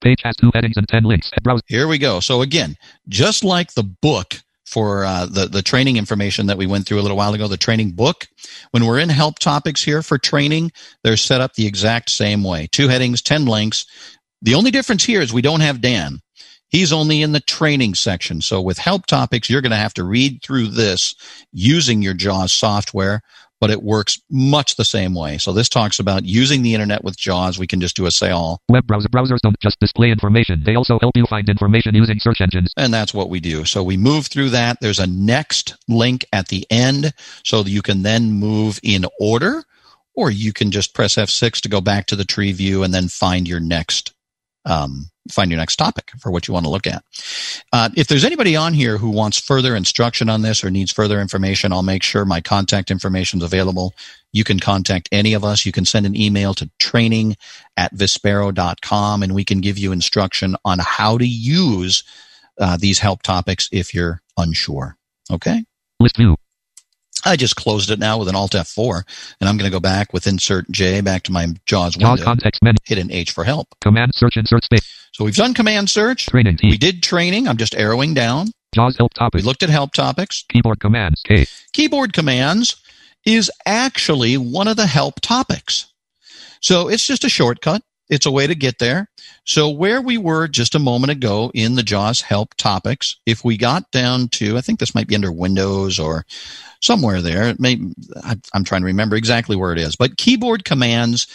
[0.00, 1.30] Page has two headings and ten links.
[1.42, 1.60] Browse.
[1.66, 2.20] Here we go.
[2.20, 2.76] So again,
[3.08, 7.02] just like the book for uh, the the training information that we went through a
[7.02, 8.26] little while ago, the training book.
[8.72, 12.68] When we're in help topics here for training, they're set up the exact same way.
[12.72, 13.86] Two headings, ten links.
[14.42, 16.20] The only difference here is we don't have Dan.
[16.68, 18.40] He's only in the training section.
[18.40, 21.14] So with help topics, you're going to have to read through this
[21.52, 23.22] using your JAWS software,
[23.60, 25.38] but it works much the same way.
[25.38, 27.58] So this talks about using the internet with JAWS.
[27.58, 28.60] We can just do a say all.
[28.68, 30.62] Web browser browsers don't just display information.
[30.64, 32.72] They also help you find information using search engines.
[32.76, 33.64] And that's what we do.
[33.64, 34.78] So we move through that.
[34.80, 37.12] There's a next link at the end
[37.44, 39.64] so that you can then move in order,
[40.14, 43.08] or you can just press F6 to go back to the tree view and then
[43.08, 44.12] find your next
[44.66, 47.02] um, find your next topic for what you want to look at.
[47.72, 51.20] Uh, if there's anybody on here who wants further instruction on this or needs further
[51.20, 53.94] information, I'll make sure my contact information is available.
[54.32, 55.64] You can contact any of us.
[55.64, 57.36] You can send an email to training
[57.76, 62.04] at vispero.com and we can give you instruction on how to use
[62.58, 64.96] uh, these help topics if you're unsure.
[65.30, 65.64] Okay?
[66.00, 66.36] List view.
[67.26, 69.02] I just closed it now with an Alt F4,
[69.40, 72.22] and I'm going to go back with Insert J back to my JAWS window.
[72.22, 72.78] Context menu.
[72.84, 73.68] Hit an H for help.
[73.80, 75.10] Command search insert space.
[75.12, 76.26] So we've done Command Search.
[76.26, 76.58] Training.
[76.62, 77.48] We did training.
[77.48, 78.48] I'm just arrowing down.
[78.74, 79.42] JAWS help topics.
[79.42, 80.44] We looked at help topics.
[80.50, 81.22] Keyboard commands.
[81.26, 81.46] K.
[81.72, 82.76] Keyboard commands
[83.24, 85.92] is actually one of the help topics.
[86.60, 87.82] So it's just a shortcut.
[88.08, 89.08] It's a way to get there.
[89.44, 93.56] So where we were just a moment ago in the JAWS help topics, if we
[93.56, 96.24] got down to, I think this might be under Windows or
[96.80, 97.48] somewhere there.
[97.48, 97.80] It may,
[98.52, 101.26] I'm trying to remember exactly where it is, but keyboard commands,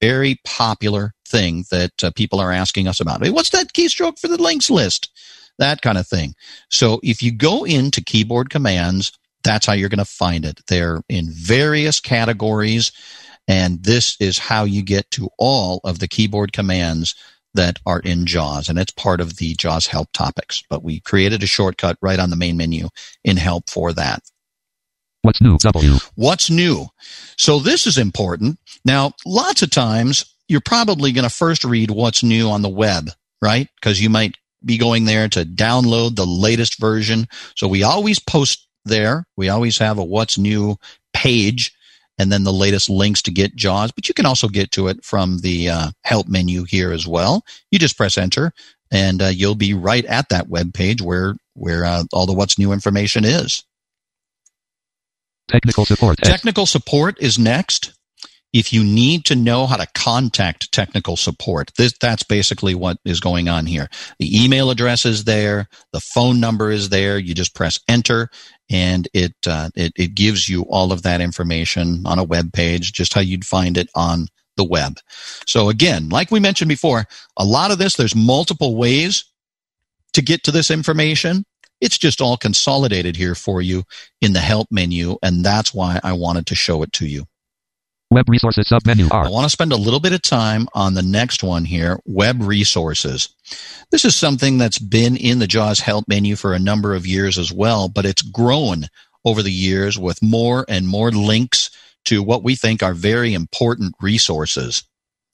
[0.00, 3.24] very popular thing that uh, people are asking us about.
[3.24, 5.10] Hey, what's that keystroke for the links list?
[5.58, 6.34] That kind of thing.
[6.70, 10.60] So if you go into keyboard commands, that's how you're going to find it.
[10.66, 12.92] They're in various categories,
[13.48, 17.14] and this is how you get to all of the keyboard commands
[17.54, 20.62] that are in JAWS, and it's part of the JAWS help topics.
[20.68, 22.88] But we created a shortcut right on the main menu
[23.24, 24.22] in help for that.
[25.22, 25.58] What's new?
[25.58, 25.96] W.
[26.14, 26.86] What's new?
[27.36, 28.58] So this is important.
[28.84, 33.10] Now, lots of times you're probably going to first read what's new on the web,
[33.42, 33.68] right?
[33.74, 37.26] Because you might be going there to download the latest version.
[37.56, 39.24] So we always post there.
[39.36, 40.76] We always have a what's new
[41.12, 41.72] page
[42.18, 45.04] and then the latest links to get JAWS, but you can also get to it
[45.04, 47.44] from the uh, help menu here as well.
[47.70, 48.52] You just press enter
[48.90, 52.58] and uh, you'll be right at that web page where, where uh, all the what's
[52.58, 53.64] new information is.
[55.48, 56.18] Technical support.
[56.18, 57.92] Technical support is next.
[58.52, 63.20] If you need to know how to contact technical support, this, that's basically what is
[63.20, 63.88] going on here.
[64.18, 65.68] The email address is there.
[65.92, 67.18] The phone number is there.
[67.18, 68.30] You just press enter
[68.70, 72.92] and it, uh, it, it gives you all of that information on a web page,
[72.92, 74.94] just how you'd find it on the web.
[75.46, 77.04] So again, like we mentioned before,
[77.36, 79.24] a lot of this, there's multiple ways
[80.14, 81.44] to get to this information.
[81.80, 83.84] It's just all consolidated here for you
[84.22, 87.26] in the help menu, and that's why I wanted to show it to you.
[88.16, 89.30] Web resources submenu I R.
[89.30, 93.28] want to spend a little bit of time on the next one here, web resources.
[93.90, 97.36] This is something that's been in the JAWS help menu for a number of years
[97.36, 98.86] as well, but it's grown
[99.26, 101.68] over the years with more and more links
[102.06, 104.82] to what we think are very important resources.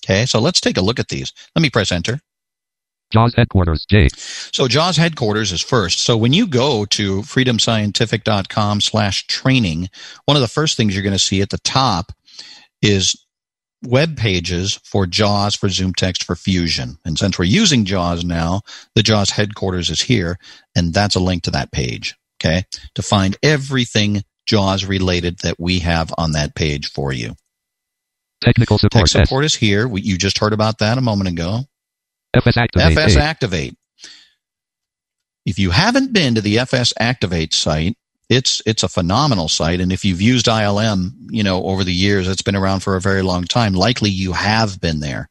[0.04, 1.32] Okay, so let's take a look at these.
[1.54, 2.18] Let me press enter.
[3.12, 3.86] JAWS headquarters.
[3.88, 4.08] J.
[4.16, 6.00] So JAWS headquarters is first.
[6.00, 9.88] So when you go to freedomscientific.com slash training,
[10.24, 12.10] one of the first things you're going to see at the top
[12.82, 13.16] is
[13.82, 16.98] web pages for JAWS for Zoom Text for Fusion.
[17.04, 18.62] And since we're using JAWS now,
[18.94, 20.38] the JAWS headquarters is here,
[20.76, 22.16] and that's a link to that page.
[22.40, 22.64] Okay.
[22.94, 27.34] To find everything JAWS related that we have on that page for you.
[28.40, 29.06] Technical support.
[29.06, 29.28] Tech S.
[29.28, 29.86] support is here.
[29.86, 31.60] We, you just heard about that a moment ago.
[32.34, 32.98] FS activate.
[32.98, 33.76] FS Activate.
[35.44, 37.96] If you haven't been to the FS Activate site,
[38.32, 42.26] it's it's a phenomenal site, and if you've used ILM, you know over the years,
[42.26, 43.74] it's been around for a very long time.
[43.74, 45.28] Likely you have been there,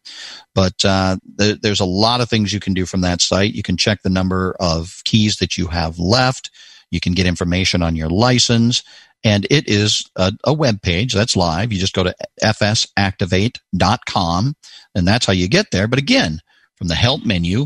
[0.53, 3.55] but uh, th- there's a lot of things you can do from that site.
[3.55, 6.51] You can check the number of keys that you have left.
[6.91, 8.83] You can get information on your license,
[9.23, 11.73] and it is a, a web page that's live.
[11.73, 14.55] You just go to fsactivate.com,
[14.93, 15.87] and that's how you get there.
[15.87, 16.39] But again,
[16.75, 17.65] from the help menu,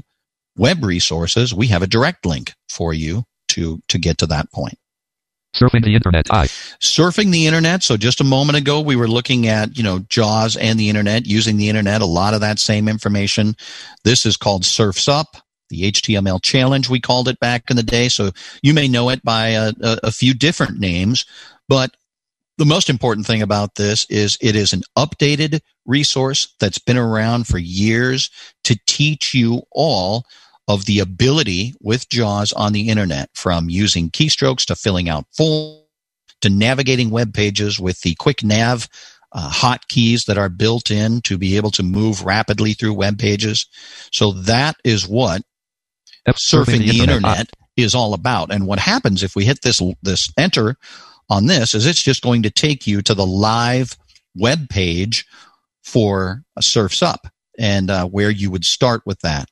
[0.56, 4.78] web resources, we have a direct link for you to, to get to that point.
[5.56, 6.28] Surfing the internet.
[6.32, 6.48] I.
[6.82, 7.82] Surfing the internet.
[7.84, 11.26] So just a moment ago, we were looking at, you know, JAWS and the internet,
[11.26, 13.56] using the internet, a lot of that same information.
[14.04, 15.38] This is called Surfs Up,
[15.70, 18.10] the HTML challenge, we called it back in the day.
[18.10, 18.32] So
[18.62, 21.26] you may know it by a, a, a few different names,
[21.68, 21.96] but
[22.58, 27.48] the most important thing about this is it is an updated resource that's been around
[27.48, 28.30] for years
[28.64, 30.26] to teach you all
[30.68, 35.82] of the ability with JAWS on the internet from using keystrokes to filling out forms
[36.42, 38.88] to navigating web pages with the quick nav
[39.32, 43.68] uh, hotkeys that are built in to be able to move rapidly through web pages.
[44.12, 45.42] So that is what
[46.30, 48.52] surfing, the, internet, internet is all about.
[48.52, 50.78] And what happens if we hit this this enter
[51.30, 53.98] on this is it's just going to take you to the live
[54.36, 55.26] web page
[55.84, 59.50] for Surfs Up and uh, where you would start with that.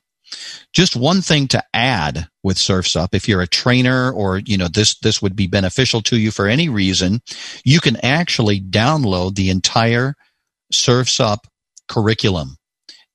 [0.72, 4.68] Just one thing to add with Surfs Up, if you're a trainer or, you know,
[4.68, 7.20] this, this would be beneficial to you for any reason,
[7.64, 10.14] you can actually download the entire
[10.72, 11.46] Surfs Up
[11.88, 12.56] curriculum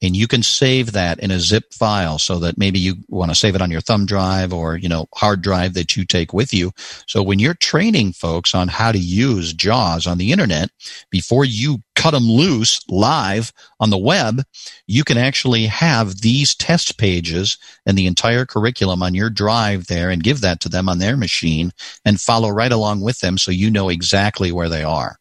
[0.02, 3.36] and you can save that in a zip file so that maybe you want to
[3.36, 6.54] save it on your thumb drive or you know hard drive that you take with
[6.54, 6.72] you.
[7.08, 10.70] So when you're training folks on how to use jaws on the internet
[11.10, 14.42] before you cut them loose live on the web
[14.88, 20.10] you can actually have these test pages and the entire curriculum on your drive there
[20.10, 21.72] and give that to them on their machine
[22.06, 25.18] and follow right along with them so you know exactly where they are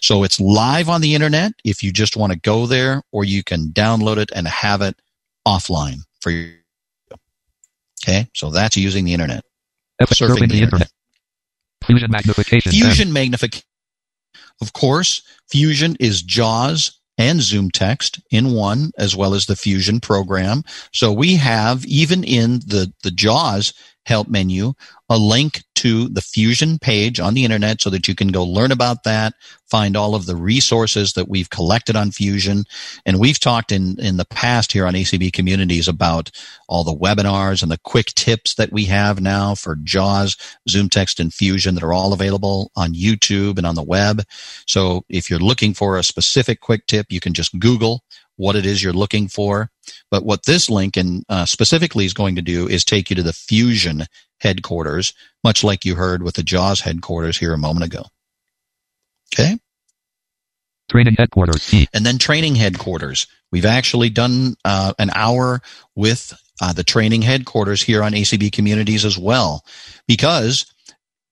[0.00, 3.42] so it's live on the internet if you just want to go there, or you
[3.42, 4.96] can download it and have it
[5.46, 6.54] offline for you.
[8.04, 9.44] Okay, so that's using the internet.
[10.02, 10.62] Surfing the, the internet.
[10.62, 10.90] internet.
[11.84, 12.72] Fusion magnification.
[12.72, 13.64] Fusion magnification.
[14.60, 20.00] Of course, Fusion is JAWS and Zoom text in one, as well as the Fusion
[20.00, 20.62] program.
[20.92, 23.74] So we have, even in the, the JAWS
[24.06, 24.72] help menu,
[25.08, 28.72] a link to the Fusion page on the internet so that you can go learn
[28.72, 29.34] about that,
[29.66, 32.64] find all of the resources that we've collected on Fusion.
[33.04, 36.30] And we've talked in, in the past here on ACB communities about
[36.68, 40.36] all the webinars and the quick tips that we have now for JAWS,
[40.68, 44.22] ZoomText, and Fusion that are all available on YouTube and on the web.
[44.66, 48.04] So if you're looking for a specific quick tip, you can just Google
[48.42, 49.70] what it is you're looking for.
[50.10, 53.22] But what this link and uh, specifically is going to do is take you to
[53.22, 54.04] the Fusion
[54.40, 55.14] headquarters,
[55.44, 58.02] much like you heard with the JAWS headquarters here a moment ago.
[59.32, 59.58] Okay.
[60.90, 61.72] Training headquarters.
[61.94, 63.28] And then training headquarters.
[63.52, 65.62] We've actually done uh, an hour
[65.94, 69.64] with uh, the training headquarters here on ACB communities as well,
[70.08, 70.66] because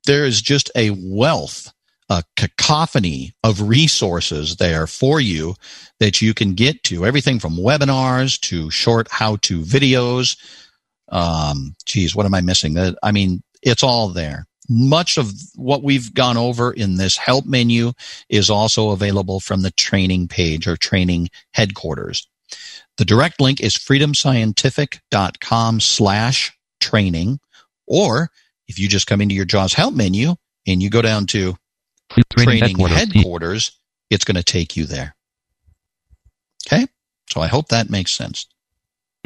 [0.07, 1.73] there is just a wealth
[2.11, 5.55] a cacophony of resources there for you
[6.01, 7.07] that you can get to.
[7.07, 10.37] Everything from webinars to short how-to videos.
[11.09, 12.77] Um, geez, what am I missing?
[12.77, 14.47] Uh, I mean, it's all there.
[14.69, 17.93] Much of what we've gone over in this help menu
[18.29, 22.27] is also available from the training page or training headquarters.
[22.99, 27.39] The direct link is freedomscientific.com slash training.
[27.87, 28.31] Or
[28.67, 30.35] if you just come into your JAWS help menu
[30.67, 31.55] and you go down to
[32.31, 33.73] training, headquarters, headquarters
[34.11, 35.15] it's going to take you there.
[36.67, 36.87] Okay?
[37.31, 38.47] So I hope that makes sense.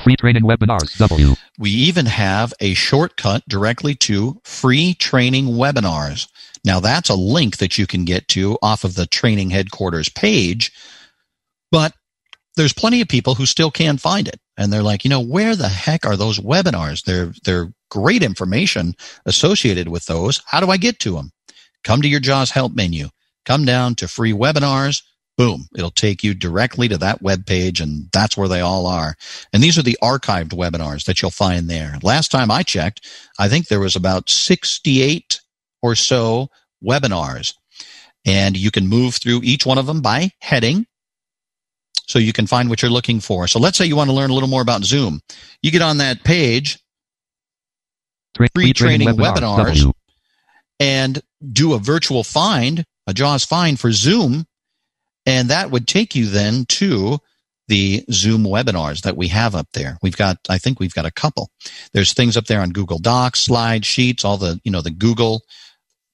[0.03, 1.35] Free training webinars, W.
[1.59, 6.29] We even have a shortcut directly to free training webinars.
[6.65, 10.73] Now that's a link that you can get to off of the training headquarters page,
[11.71, 11.95] but
[12.57, 14.41] there's plenty of people who still can't find it.
[14.57, 17.05] And they're like, you know, where the heck are those webinars?
[17.05, 18.95] They're, they're great information
[19.27, 20.43] associated with those.
[20.47, 21.31] How do I get to them?
[21.85, 23.09] Come to your JAWS help menu.
[23.45, 25.03] Come down to free webinars.
[25.37, 25.67] Boom.
[25.77, 29.17] It'll take you directly to that web page and that's where they all are.
[29.53, 31.99] And these are the archived webinars that you'll find there.
[32.03, 33.07] Last time I checked,
[33.39, 35.41] I think there was about 68
[35.83, 36.49] or so
[36.83, 37.55] webinars
[38.25, 40.87] and you can move through each one of them by heading
[42.07, 43.49] so you can find what you're looking for.
[43.49, 45.21] So let's say you want to learn a little more about Zoom.
[45.63, 46.79] You get on that page,
[48.55, 49.93] free training webinars, webinars
[50.81, 51.23] and
[51.53, 54.47] do a virtual find, a JAWS find for Zoom,
[55.27, 57.19] and that would take you then to
[57.69, 59.99] the Zoom webinars that we have up there.
[60.03, 61.51] We've got, I think we've got a couple.
[61.93, 65.43] There's things up there on Google Docs, slide sheets, all the, you know, the Google,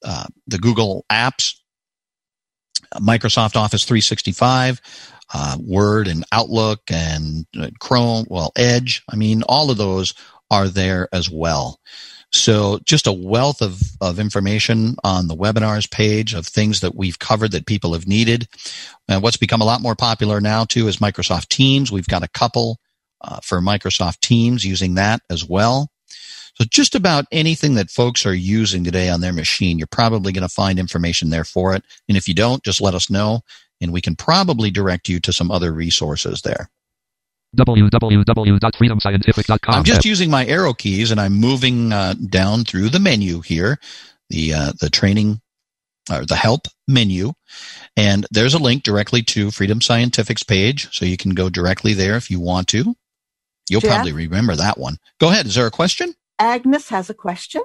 [0.05, 1.55] uh, the Google apps,
[2.97, 4.81] Microsoft Office 365,
[5.33, 9.03] uh, Word and Outlook and uh, Chrome, well, Edge.
[9.09, 10.15] I mean, all of those
[10.51, 11.81] are there as well.
[12.33, 17.19] So just a wealth of, of information on the webinars page of things that we've
[17.19, 18.49] covered that people have needed.
[19.09, 21.91] And what's become a lot more popular now too is Microsoft Teams.
[21.91, 22.79] We've got a couple
[23.21, 25.91] uh, for Microsoft Teams using that as well.
[26.55, 30.43] So just about anything that folks are using today on their machine, you're probably going
[30.43, 31.83] to find information there for it.
[32.09, 33.41] And if you don't, just let us know
[33.81, 36.71] and we can probably direct you to some other resources there.
[37.57, 39.75] www.freedomscientific.com.
[39.75, 43.79] I'm just using my arrow keys and I'm moving uh, down through the menu here,
[44.29, 45.41] the uh, the training
[46.11, 47.33] or the help menu,
[47.97, 52.17] and there's a link directly to Freedom Scientific's page, so you can go directly there
[52.17, 52.95] if you want to.
[53.69, 53.91] You'll Jeff?
[53.91, 54.97] probably remember that one.
[55.19, 55.47] Go ahead.
[55.47, 56.15] Is there a question?
[56.39, 57.63] Agnes has a question.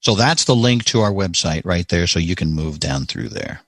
[0.00, 3.30] So that's the link to our website right there, so you can move down through
[3.30, 3.60] there.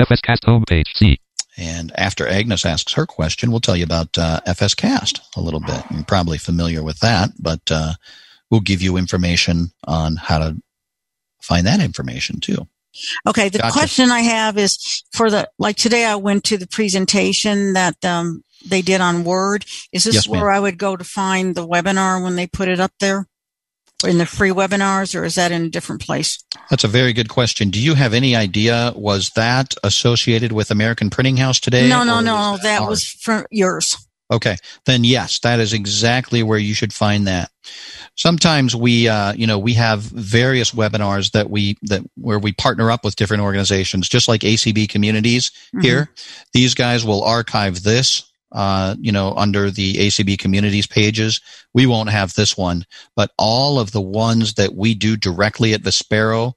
[0.00, 0.86] FSCast homepage.
[0.94, 1.18] C.
[1.56, 5.82] And after Agnes asks her question, we'll tell you about uh, FSCast a little bit.
[5.90, 7.94] You're probably familiar with that, but uh,
[8.50, 10.56] we'll give you information on how to
[11.40, 12.66] find that information too.
[13.26, 13.72] Okay, the Gotcha.
[13.72, 18.42] question I have is for the like today I went to the presentation that um,
[18.66, 19.64] they did on Word.
[19.92, 20.40] Is this Yes, ma'am.
[20.40, 23.26] where I would go to find the webinar when they put it up there?
[24.04, 26.44] In the free webinars, or is that in a different place?
[26.68, 27.70] That's a very good question.
[27.70, 28.92] Do you have any idea?
[28.94, 31.88] Was that associated with American Printing House today?
[31.88, 32.52] no, no, no.
[32.52, 32.88] was That ours?
[32.88, 33.96] was from yours.
[34.30, 37.50] Okay, then yes, that is exactly where you should find that.
[38.16, 42.90] Sometimes we, uh, you know, we have various webinars that we that where we partner
[42.90, 46.10] up with different organizations, just like ACB Communities here.
[46.52, 51.40] These guys will archive this, uh, you know, under the ACB Communities pages.
[51.74, 52.84] We won't have this one,
[53.14, 56.54] but all of the ones that we do directly at Vispero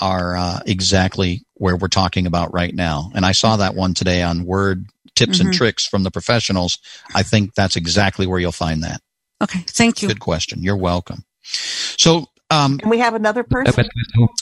[0.00, 3.10] are uh, exactly where we're talking about right now.
[3.14, 5.54] And I saw that one today on Word tips and Mhm.
[5.54, 6.78] tricks from the professionals.
[7.14, 9.00] I think that's exactly where you'll find that.
[9.42, 10.08] Okay, thank you.
[10.08, 10.62] Good question.
[10.62, 11.24] You're welcome.
[11.42, 13.88] So, um, And we have another person.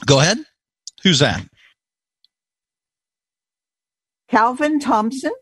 [0.04, 0.38] Go ahead.
[1.04, 1.44] Who's that?
[4.28, 5.32] Calvin Thompson.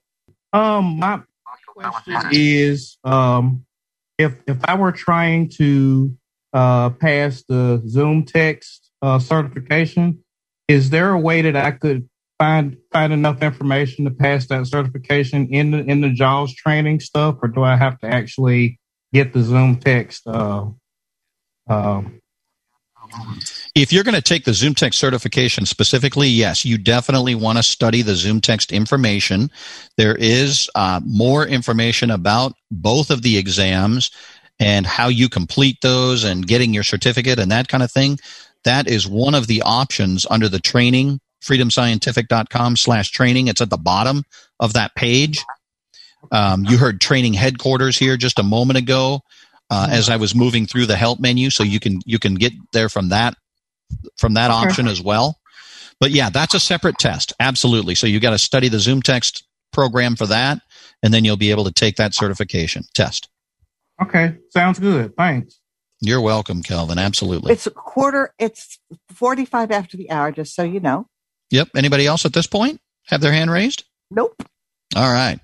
[0.52, 1.22] Um, my
[1.66, 3.64] question is, um,
[4.18, 6.16] if if I were trying to
[6.52, 10.22] uh, pass the Zoom text uh, certification,
[10.68, 15.48] is there a way that I could find find enough information to pass that certification
[15.48, 18.78] in the in the JAWS training stuff, or do I have to actually
[19.12, 20.26] get the Zoom text?
[20.26, 20.66] Uh,
[21.68, 22.02] uh,
[23.74, 28.02] If you're going to take the ZoomText certification specifically, yes, you definitely want to study
[28.02, 29.50] the ZoomText information.
[29.96, 34.10] There is uh, more information about both of the exams
[34.60, 38.18] and how you complete those and getting your certificate and that kind of thing.
[38.64, 43.48] That is one of the options under the training, freedomscientific.com slash training.
[43.48, 44.24] It's at the bottom
[44.60, 45.42] of that page.
[46.30, 49.22] Um, you heard training headquarters here just a moment ago
[49.70, 52.52] uh, as I was moving through the help menu, so you can you can get
[52.72, 53.34] there from that
[54.18, 54.68] from that Okay.
[54.68, 55.38] option as well.
[56.00, 57.94] But yeah, that's a separate test, absolutely.
[57.94, 60.60] So you got to study the Zoom text program for that,
[61.02, 63.28] and then you'll be able to take that certification test.
[64.02, 65.16] okay, sounds good.
[65.16, 65.60] Thanks.
[66.00, 66.98] You're welcome, Kelvin.
[66.98, 67.52] Absolutely.
[67.52, 68.34] It's a quarter.
[68.38, 68.80] It's
[69.12, 70.32] forty-five after the hour.
[70.32, 71.06] Just so you know.
[71.50, 71.68] Yep.
[71.76, 73.84] Anybody else at this point have their hand raised?
[74.10, 74.42] Nope.
[74.94, 75.38] All right.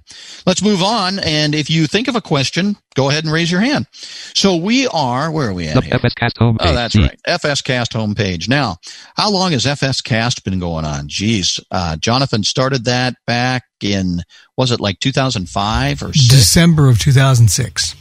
[0.46, 1.18] Let's move on.
[1.18, 3.86] And if you think of a question, go ahead and raise your hand.
[3.92, 5.74] So we are, where are we at?
[5.74, 5.98] The here?
[5.98, 6.56] FSCast homepage.
[6.60, 7.02] Oh, that's C.
[7.02, 7.18] right.
[7.26, 8.48] FSCast homepage.
[8.48, 8.76] Now,
[9.16, 11.08] how long has FSCast been going on?
[11.08, 14.22] Geez, uh, Jonathan started that back in,
[14.56, 16.28] was it like 2005 or 6?
[16.28, 17.94] December of 2006.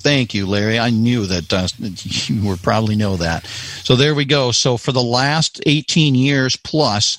[0.00, 0.78] Thank you, Larry.
[0.78, 1.68] I knew that uh,
[2.32, 3.46] you would probably know that.
[3.46, 4.52] So there we go.
[4.52, 7.18] So for the last 18 years plus,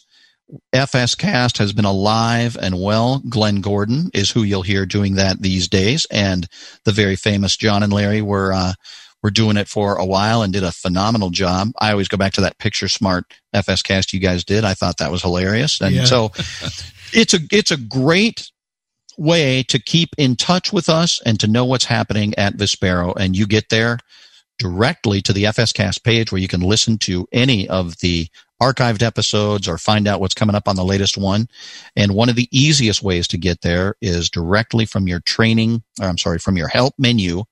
[0.74, 3.22] FSCast has been alive and well.
[3.30, 6.48] Glen Gordon is who you'll hear doing that these days, and
[6.86, 8.74] the very famous John and Larry were uh,
[9.22, 11.70] were doing it for a while and did a phenomenal job.
[11.80, 14.64] I always go back to that picture smart FSCast you guys did.
[14.64, 16.06] I thought that was hilarious, and Yeah.
[16.06, 16.32] so
[17.14, 18.50] it's a it's a great
[19.18, 23.14] way to keep in touch with us and to know what's happening at Vispero.
[23.18, 24.00] And you get there
[24.58, 28.28] directly to the FSCast page where you can listen to any of the
[28.62, 31.48] archived episodes or find out what's coming up on the latest one.
[31.96, 36.08] And one of the easiest ways to get there is directly from your training, or
[36.08, 37.44] I'm sorry, from your help menu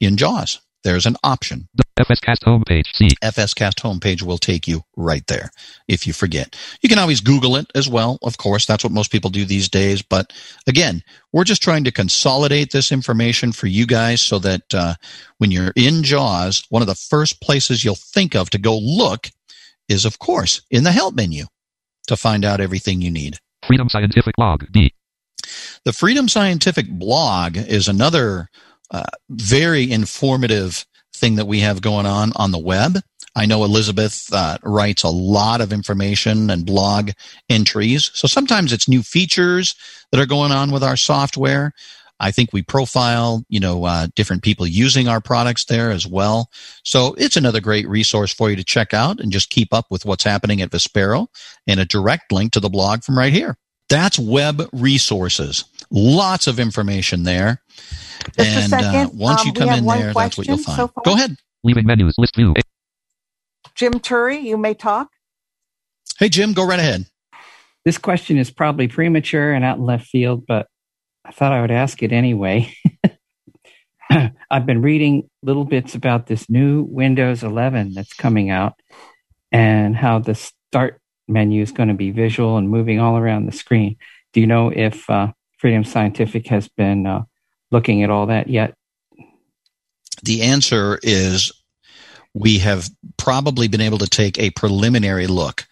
[0.00, 0.60] in JAWS.
[0.84, 1.68] There's an option.
[1.76, 2.94] The FSCast homepage.
[2.94, 3.08] C.
[3.22, 5.50] FSCast homepage will take you right there
[5.86, 6.56] if you forget.
[6.80, 8.18] You can always Google it as well.
[8.22, 10.02] Of course, that's what most people do these days.
[10.02, 10.32] But
[10.66, 11.02] again,
[11.32, 14.94] we're just trying to consolidate this information for you guys so that uh,
[15.38, 19.30] when you're in JAWS, one of the first places you'll think of to go look
[19.88, 21.44] is, of course, in the help menu
[22.06, 23.38] to find out everything you need.
[23.66, 24.64] Freedom Scientific Blog.
[24.72, 24.92] D.
[25.84, 28.48] The Freedom Scientific blog is another
[28.90, 32.98] uh, very informative thing that we have going on on the web.
[33.34, 37.12] I know Elizabeth uh, writes a lot of information and blog
[37.48, 38.10] entries.
[38.12, 39.74] So sometimes it's new features
[40.10, 41.72] that are going on with our software.
[42.22, 46.48] I think we profile, you know, uh, different people using our products there as well.
[46.84, 50.04] So it's another great resource for you to check out and just keep up with
[50.06, 51.26] what's happening at Vispero
[51.66, 53.56] and a direct link to the blog from right here.
[53.88, 55.64] That's web resources.
[55.90, 57.60] Lots of information there.
[58.38, 59.06] Just and a second.
[59.06, 60.90] Uh, once Um, you we come have in one there, that's what you'll question find.
[60.94, 61.02] so.
[61.04, 61.36] Go ahead.
[61.64, 62.14] Leaving menus.
[62.18, 62.54] List view.
[63.74, 65.08] Jim Turry, you may talk.
[66.18, 67.06] Hey, Jim, go right ahead.
[67.84, 70.68] This question is probably premature and out in left field, but
[71.24, 72.74] I thought I would ask it anyway.
[74.50, 78.74] I've been reading little bits about this new Windows 11 that's coming out
[79.50, 83.52] and how the start menu is going to be visual and moving all around the
[83.52, 83.96] screen.
[84.32, 87.22] Do you know if uh, Freedom Scientific has been uh,
[87.70, 88.74] looking at all that yet?
[90.22, 91.52] The answer is
[92.34, 95.66] we have probably been able to take a preliminary look.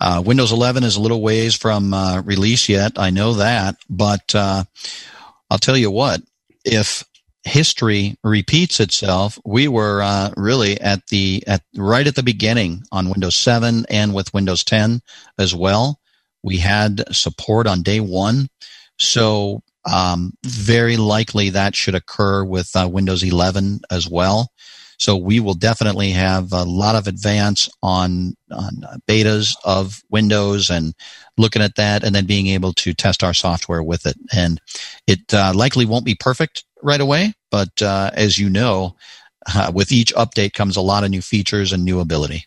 [0.00, 2.92] Uh, Windows 11 is a little ways from uh, release yet.
[2.96, 4.64] I know that, but uh,
[5.50, 6.22] I'll tell you what:
[6.64, 7.04] if
[7.44, 13.10] history repeats itself, we were uh, really at the at right at the beginning on
[13.10, 15.00] Windows 7 and with Windows 10
[15.38, 15.98] as well.
[16.42, 18.48] We had support on day one,
[18.98, 24.50] so um, very likely that should occur with uh, Windows 11 as well.
[25.00, 30.68] So we will definitely have a lot of advance on, on uh, betas of Windows
[30.68, 30.94] and
[31.38, 34.16] looking at that and then being able to test our software with it.
[34.34, 34.60] And
[35.06, 38.94] it uh, likely won't be perfect right away, but uh, as you know,
[39.54, 42.44] uh, with each update comes a lot of new features and new ability.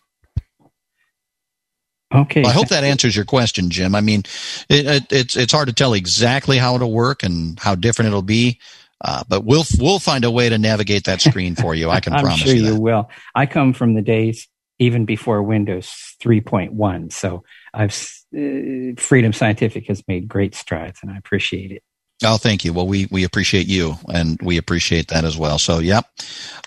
[2.14, 2.42] Okay.
[2.42, 3.96] Well, I hope that answers your question, Jim.
[3.96, 4.22] I mean,
[4.68, 8.22] it, it, it's it's hard to tell exactly how it'll work and how different it'll
[8.22, 8.60] be,
[9.02, 11.90] uh, but we'll we'll find a way to navigate that screen for you.
[11.90, 13.10] I can promise sure you you will.
[13.34, 15.88] I come from the days even before Windows
[16.22, 17.92] 3.1, so I've
[18.36, 21.82] uh, Freedom Scientific has made great strides, and I appreciate it.
[22.24, 22.72] Oh, thank you.
[22.72, 25.58] Well, we we appreciate you, and we appreciate that as well.
[25.58, 26.06] So, yep.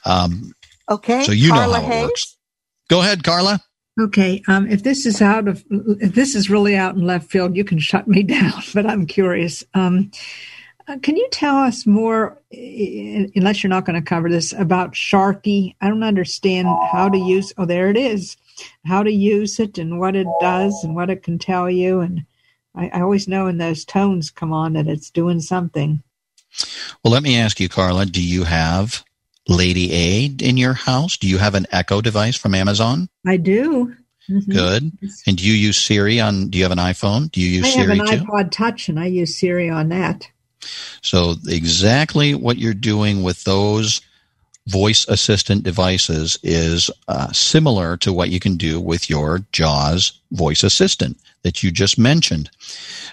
[0.05, 0.53] Um,
[0.89, 1.23] Okay.
[1.25, 1.99] so you Carla know how Hayes.
[1.99, 2.38] it works.
[2.89, 3.61] Go ahead, Carla.
[3.99, 7.55] Okay, um, if this is out of, if this is really out in left field,
[7.55, 8.53] you can shut me down.
[8.73, 9.63] But I'm curious.
[9.73, 10.11] Um,
[11.01, 15.75] can you tell us more, unless you're not going to cover this, about Sharky?
[15.81, 17.51] I don't understand how to use.
[17.57, 18.38] Oh, there it is.
[18.85, 21.99] How to use it and what it does and what it can tell you.
[21.99, 22.25] And
[22.73, 26.01] I, I always know when those tones come on that it's doing something.
[27.03, 28.05] Well, let me ask you, Carla.
[28.05, 29.03] Do you have
[29.47, 31.17] Lady A in your house?
[31.17, 33.09] Do you have an Echo device from Amazon?
[33.25, 33.93] I do.
[34.29, 34.49] Mhm.
[34.49, 34.91] Good.
[35.25, 36.49] And do you use Siri on?
[36.49, 37.31] Do you have an iPhone?
[37.31, 37.93] Do you use Siri?
[37.93, 38.25] I have an too?
[38.25, 40.29] iPod Touch and I use Siri on that.
[41.01, 44.01] So exactly what you're doing with those
[44.68, 50.63] voice assistant devices is uh, similar to what you can do with your JAWS voice
[50.63, 52.49] assistant that you just mentioned.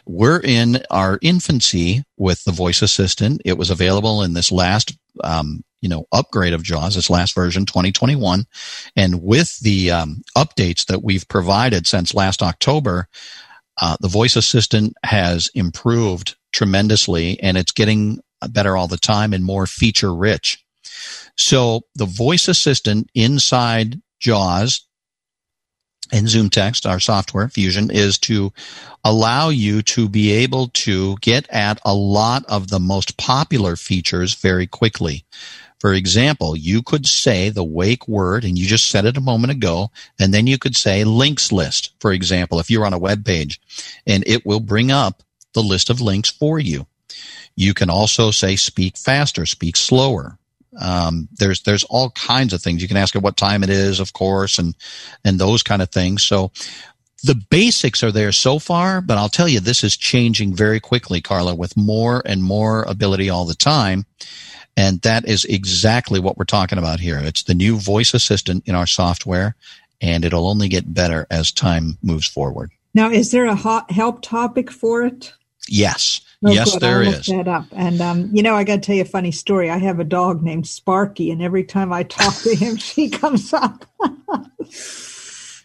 [0.04, 3.40] We're in our infancy with the voice assistant.
[3.44, 7.66] It was available in this last, um, you know, upgrade of JAWS, this last version,
[7.66, 8.46] 2021,
[8.96, 13.06] and with the um, updates that we've provided since last October,
[13.80, 19.44] uh, the voice assistant has improved tremendously and it's getting better all the time and
[19.44, 20.64] more feature rich.
[21.36, 24.86] So the voice assistant inside JAWS
[26.12, 28.52] and Zoom Text, our software, Fusion, is to
[29.02, 34.34] allow you to be able to get at a lot of the most popular features
[34.34, 35.24] very quickly.
[35.80, 39.50] For example, you could say the wake word, and you just said it a moment
[39.50, 43.24] ago, and then you could say links list, for example, if you're on a web
[43.24, 43.60] page,
[44.06, 45.23] and it will bring up
[45.54, 46.86] the list of links for you.
[47.56, 50.38] You can also say speak faster, speak slower.
[50.80, 52.82] Um, there's there's all kinds of things.
[52.82, 54.74] You can ask it what time it is, of course, and
[55.24, 56.24] and those kind of things.
[56.24, 56.50] So
[57.22, 61.20] the basics are there so far, but I'll tell you this is changing very quickly,
[61.20, 64.04] Carla, with more and more ability all the time.
[64.76, 67.18] And that is exactly what we're talking about here.
[67.18, 69.54] It's the new voice assistant in our software,
[70.00, 72.72] and it'll only get better as time moves forward.
[72.92, 75.32] Now, is there a help topic for it?
[75.68, 76.20] Yes.
[76.46, 76.80] Oh, yes, good.
[76.80, 77.26] there is.
[77.26, 77.66] that up.
[77.72, 79.70] And um, you know, I got to tell you a funny story.
[79.70, 83.52] I have a dog named Sparky, and every time I talk to him, she comes
[83.52, 83.86] up.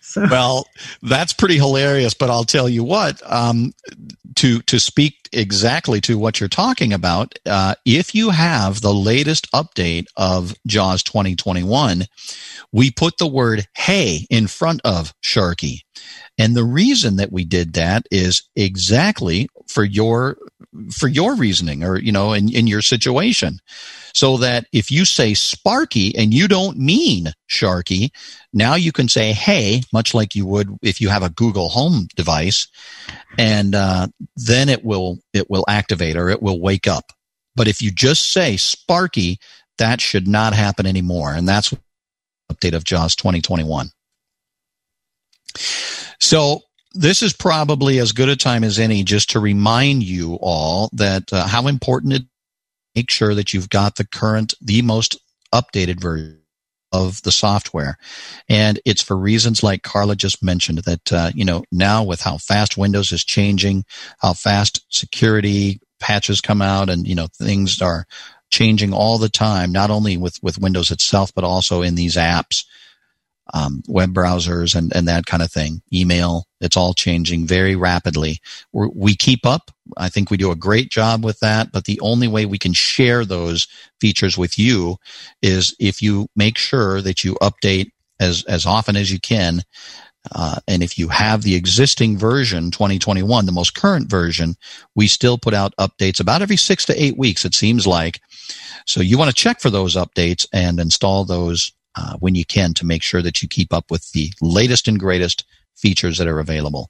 [0.01, 0.65] so well,
[1.01, 2.13] that's pretty hilarious.
[2.13, 3.21] But I'll tell you what.
[3.29, 3.73] Um,
[4.35, 9.51] to to speak exactly to what you're talking about, uh, if you have the latest
[9.51, 12.05] update of JAWS 2021,
[12.71, 15.81] we put the word "Hey" in front of Sharky,
[16.39, 20.37] and the reason that we did that is exactly for your
[20.91, 23.59] for your reasoning or you know in, in your situation
[24.13, 28.09] so that if you say sparky and you don't mean sharky
[28.53, 32.07] now you can say hey much like you would if you have a google home
[32.15, 32.67] device
[33.37, 37.13] and uh, then it will it will activate or it will wake up
[37.55, 39.37] But if you just say Sparky,
[39.77, 41.33] that should not happen anymore.
[41.33, 41.73] And that's
[42.49, 43.91] update of JAWS 2021.
[46.19, 46.61] So
[46.93, 51.31] this is probably as good a time as any just to remind you all that
[51.31, 52.23] uh, how important it
[52.95, 55.17] make sure that you've got the current, the most
[55.53, 56.41] updated version
[56.91, 57.97] of the software.
[58.49, 62.37] And it's for reasons like Carla just mentioned that, uh, you know, now with how
[62.37, 63.85] fast Windows is changing,
[64.19, 68.05] how fast security patches come out and, you know, things are
[68.49, 72.65] changing all the time, not only with, with Windows itself, but also in these apps
[73.53, 76.45] um, web browsers and, and that kind of thing, email.
[76.61, 78.39] It's all changing very rapidly.
[78.73, 79.71] We're, we keep up.
[79.97, 81.71] I think we do a great job with that.
[81.71, 83.67] But the only way we can share those
[83.99, 84.97] features with you
[85.41, 89.61] is if you make sure that you update as as often as you can.
[90.35, 94.55] Uh, and if you have the existing version 2021, the most current version,
[94.93, 97.45] we still put out updates about every six to eight weeks.
[97.45, 98.19] It seems like.
[98.85, 102.73] So you want to check for those updates and install those uh, when you can
[102.75, 106.39] to make sure that you keep up with the latest and greatest features that are
[106.39, 106.89] available.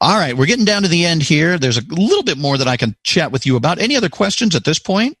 [0.00, 1.58] All right, we're getting down to the end here.
[1.58, 3.78] There's a little bit more that I can chat with you about.
[3.78, 5.16] Any other questions at this point?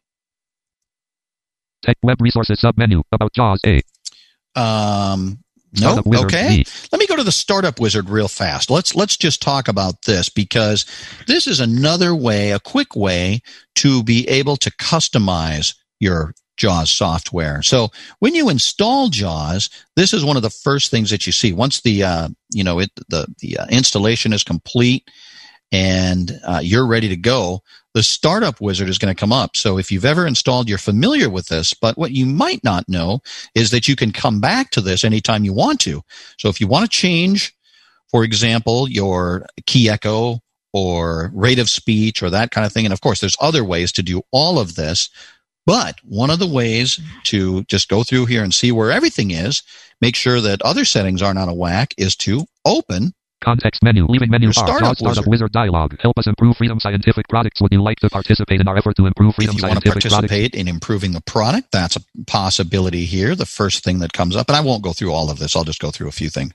[1.82, 4.60] Tech web resources submenu about JAWS A.
[4.60, 5.38] Um,
[5.80, 6.02] no.
[6.06, 6.64] Okay.
[6.92, 8.70] Let me go to the startup wizard real fast.
[8.70, 10.86] Let's let's just talk about this because
[11.26, 13.40] this is another way, a quick way
[13.76, 17.62] to be able to customize your JAWS software.
[17.62, 17.88] So
[18.18, 21.52] when you install JAWS, this is one of the first things that you see.
[21.52, 25.08] Once the uh, you know it, the the uh, installation is complete
[25.72, 27.62] and uh, you're ready to go,
[27.94, 29.56] the startup wizard is going to come up.
[29.56, 31.74] So if you've ever installed, you're familiar with this.
[31.74, 33.20] But what you might not know
[33.54, 36.02] is that you can come back to this anytime you want to.
[36.38, 37.54] So if you want to change,
[38.10, 40.40] for example, your key echo
[40.72, 43.92] or rate of speech or that kind of thing, and of course, there's other ways
[43.92, 45.10] to do all of this.
[45.68, 49.62] But one of the ways to just go through here and see where everything is,
[50.00, 53.12] make sure that other settings aren't out of whack, is to open
[53.44, 54.06] Context menu.
[54.08, 54.50] Leaving menu.
[54.50, 55.26] Startup, startup wizard.
[55.28, 55.94] wizard dialog.
[56.00, 57.60] Help us improve Freedom Scientific products.
[57.60, 59.90] Would you like to participate in our effort to improve Freedom if you want to
[59.90, 60.32] Scientific products?
[60.32, 63.36] participate in improving the product, that's a possibility here.
[63.36, 65.54] The first thing that comes up, and I won't go through all of this.
[65.54, 66.52] I'll just go through a few things.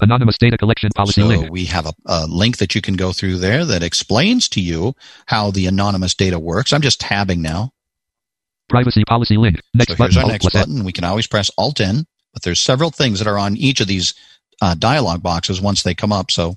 [0.00, 1.50] Anonymous data collection policy So link.
[1.50, 4.94] we have a, a link that you can go through there that explains to you
[5.26, 6.72] how the anonymous data works.
[6.72, 7.72] I'm just tabbing now.
[8.70, 9.60] Privacy policy link.
[9.74, 10.14] Next So button.
[10.14, 10.84] here's our next button.
[10.84, 13.86] We can always press Alt N, but there's several things that are on each of
[13.88, 14.14] these
[14.62, 16.30] uh, dialog boxes once they come up.
[16.30, 16.54] So,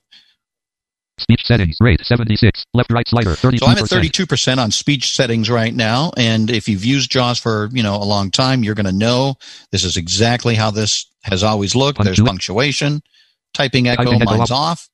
[1.20, 1.78] Speech settings.
[1.80, 2.66] Rate 76.
[2.74, 3.60] Left right slider 32%.
[3.60, 6.12] so I'm at 32% on speech settings right now.
[6.18, 9.36] And if you've used JAWS for, you know, a long time, you're going to know
[9.72, 12.04] this is exactly how this has always looked.
[12.04, 13.04] There's punctuation,
[13.54, 14.90] typing echo, Typing mine's off.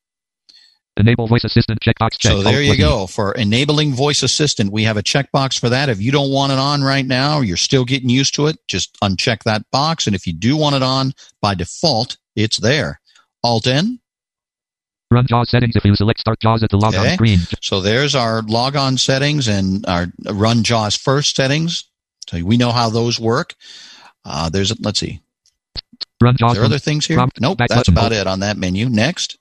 [1.00, 2.32] Enable voice assistant checkbox check.
[2.32, 3.06] So there Alt you go.
[3.06, 5.88] For enabling voice assistant, we have a checkbox for that.
[5.88, 8.58] If you don't want it on right now, or you're still getting used to it,
[8.68, 10.06] just uncheck that box.
[10.06, 13.00] And if you do want it on by default, it's there.
[13.42, 13.98] Alt N.
[15.10, 17.14] Run JAWS settings if you select start JAWS at the logon Okay.
[17.14, 17.40] screen.
[17.62, 21.84] So there's our logon settings and our run JAWS first settings.
[22.28, 23.56] So we know how those work.
[24.24, 25.20] Uh, there's, let's see.
[26.22, 26.52] Run JAWS.
[26.52, 27.16] Are there other things here?
[27.16, 28.88] prompt, Nope, that's about it on that menu.
[28.88, 29.38] Next.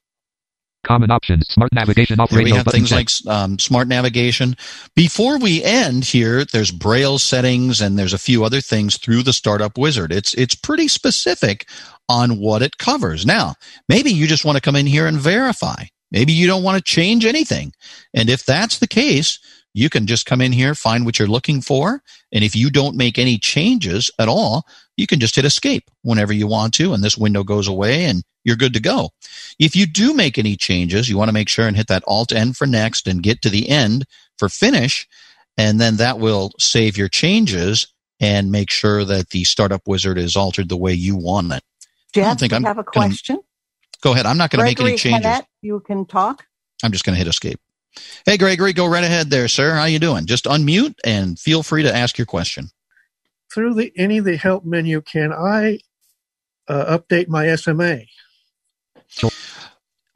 [0.85, 1.47] Common options.
[1.49, 4.55] Smart navigation off we have things like um, smart navigation.
[4.95, 9.33] Before we end here, there's Braille settings and there's a few other things through the
[9.33, 10.13] startup wizard.
[10.13, 11.67] It's it's pretty specific
[12.07, 13.25] on what it covers.
[13.25, 13.55] Now,
[13.89, 15.83] maybe you just want to come in here and verify.
[16.11, 17.73] Maybe you don't want to change anything.
[18.13, 19.37] And if that's the case,
[19.73, 22.01] you can just come in here, find what you're looking for,
[22.31, 24.65] and if you don't make any changes at all,
[24.99, 28.23] you can just hit escape whenever you want to, and this window goes away and
[28.43, 29.09] you're good to go.
[29.57, 32.31] If you do make any changes, you want to make sure and hit that Alt
[32.31, 34.05] N for next and get to the end
[34.37, 35.07] for finish,
[35.57, 37.87] and then that will save your changes
[38.19, 41.63] and make sure that the startup wizard is altered the way you want it.
[42.13, 43.39] Jeff, I think I'm have a gonna- question.
[44.01, 44.25] Go ahead.
[44.25, 45.25] I'm not going to make any changes.
[45.25, 46.45] Hennett, you can talk.
[46.83, 47.59] I'm just going to hit escape.
[48.25, 49.73] Hey, Gregory, go right ahead there, sir.
[49.73, 50.25] How you doing?
[50.25, 52.69] Just unmute and feel free to ask your question.
[53.53, 55.79] Through the any of the help menu, can I
[56.67, 58.01] uh, update my SMA?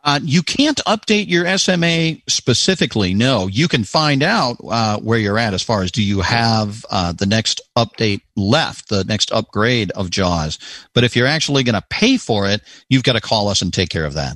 [0.05, 3.13] Uh, you can't update your SMA specifically.
[3.13, 6.85] No, you can find out uh, where you're at as far as do you have
[6.89, 10.59] uh, the next update left, the next upgrade of JAWS.
[10.93, 13.73] But if you're actually going to pay for it, you've got to call us and
[13.73, 14.35] take care of that.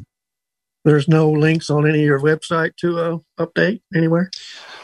[0.85, 4.31] There's no links on any of your website to uh, update anywhere.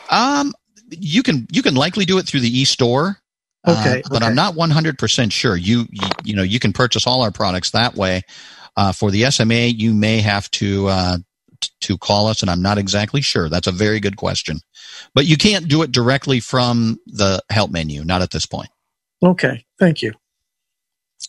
[0.09, 0.53] Um,
[0.89, 3.22] you can you can likely do it through the e-store.
[3.65, 4.25] Uh, Okay, but okay.
[4.25, 5.55] I'm not 100% sure.
[5.55, 8.21] You, you you know you can purchase all our products that way.
[8.75, 11.17] Uh, for the SMA, you may have to uh,
[11.63, 13.49] out to call us, and I'm not exactly sure.
[13.49, 14.59] That's a very good question.
[15.13, 18.69] But you can't do it directly from the help menu, not at this point.
[19.23, 20.13] Okay, thank you.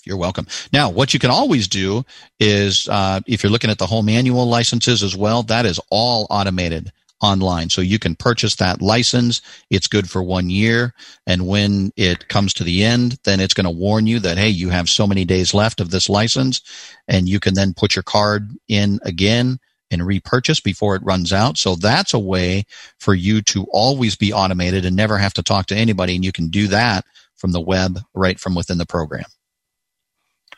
[0.04, 0.46] You're welcome.
[0.72, 2.04] Now, what you can always do
[2.40, 6.26] is uh, if you're looking at the home annual licenses as well, that is all
[6.30, 6.92] automated
[7.24, 7.70] online.
[7.70, 9.42] So you can purchase that license.
[9.70, 10.94] It's good for one year.
[11.26, 14.48] And when it comes to the end, then it's going to warn you that, hey,
[14.48, 16.60] you have so many days left of this license.
[17.08, 19.58] And you can then put your card in again
[19.90, 21.56] and repurchase before it runs out.
[21.56, 22.64] So that's a way
[22.98, 26.14] for you to always be automated and never have to talk to anybody.
[26.14, 27.04] And you can do that
[27.36, 29.24] from the web right from within the program.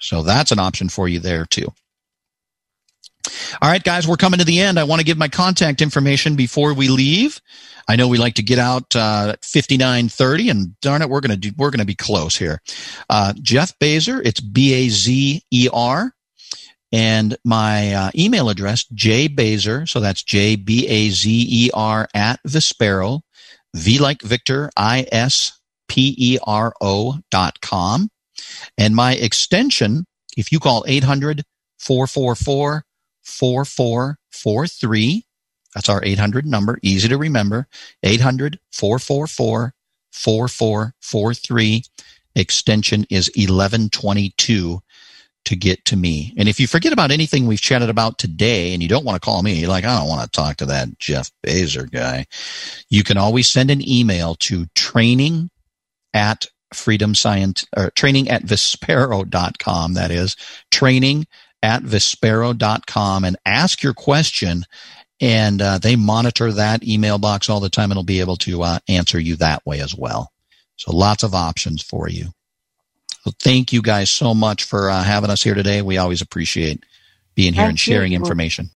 [0.01, 1.73] So that's an option for you there too.
[3.61, 4.79] All right, guys, we're coming to the end.
[4.79, 7.41] I want to give my contact information before we leave.
[7.89, 11.09] I know we like to get out uh, at fifty nine thirty, and darn it,
[11.09, 12.61] we're gonna do we're gonna be close here.
[13.09, 16.13] Uh, Jeff Bazer, it's B A Z E R,
[16.93, 22.09] and my uh, email address J Bazer, so that's J B A Z E R
[22.15, 23.21] at Vispero,
[23.75, 28.09] V like Victor, I S P E R O dot com.
[28.77, 31.45] And my extension, if you call 800
[31.79, 32.86] 444
[33.27, 35.25] 4443,
[35.75, 37.69] that's our 800 number, easy to remember
[38.03, 39.75] 800 444
[40.13, 41.83] 4443.
[42.35, 44.81] Extension is 1122
[45.45, 46.35] to get to me.
[46.37, 49.25] And if you forget about anything we've chatted about today and you don't want to
[49.25, 52.27] call me, like, I don't want to talk to that Jeff Bazer guy,
[52.89, 55.51] you can always send an email to training
[56.15, 59.95] at freedom science or training at vispero.com.
[59.95, 60.37] That is
[60.71, 61.27] training
[61.63, 64.65] at vispero.com and ask your question.
[65.21, 68.63] And uh, they monitor that email box all the time and will be able to
[68.63, 70.31] uh, answer you that way as well.
[70.77, 72.27] So lots of options for you.
[73.25, 75.83] So thank you guys so much for uh, having us here today.
[75.83, 76.85] We always appreciate
[77.35, 78.65] being here and sharing information.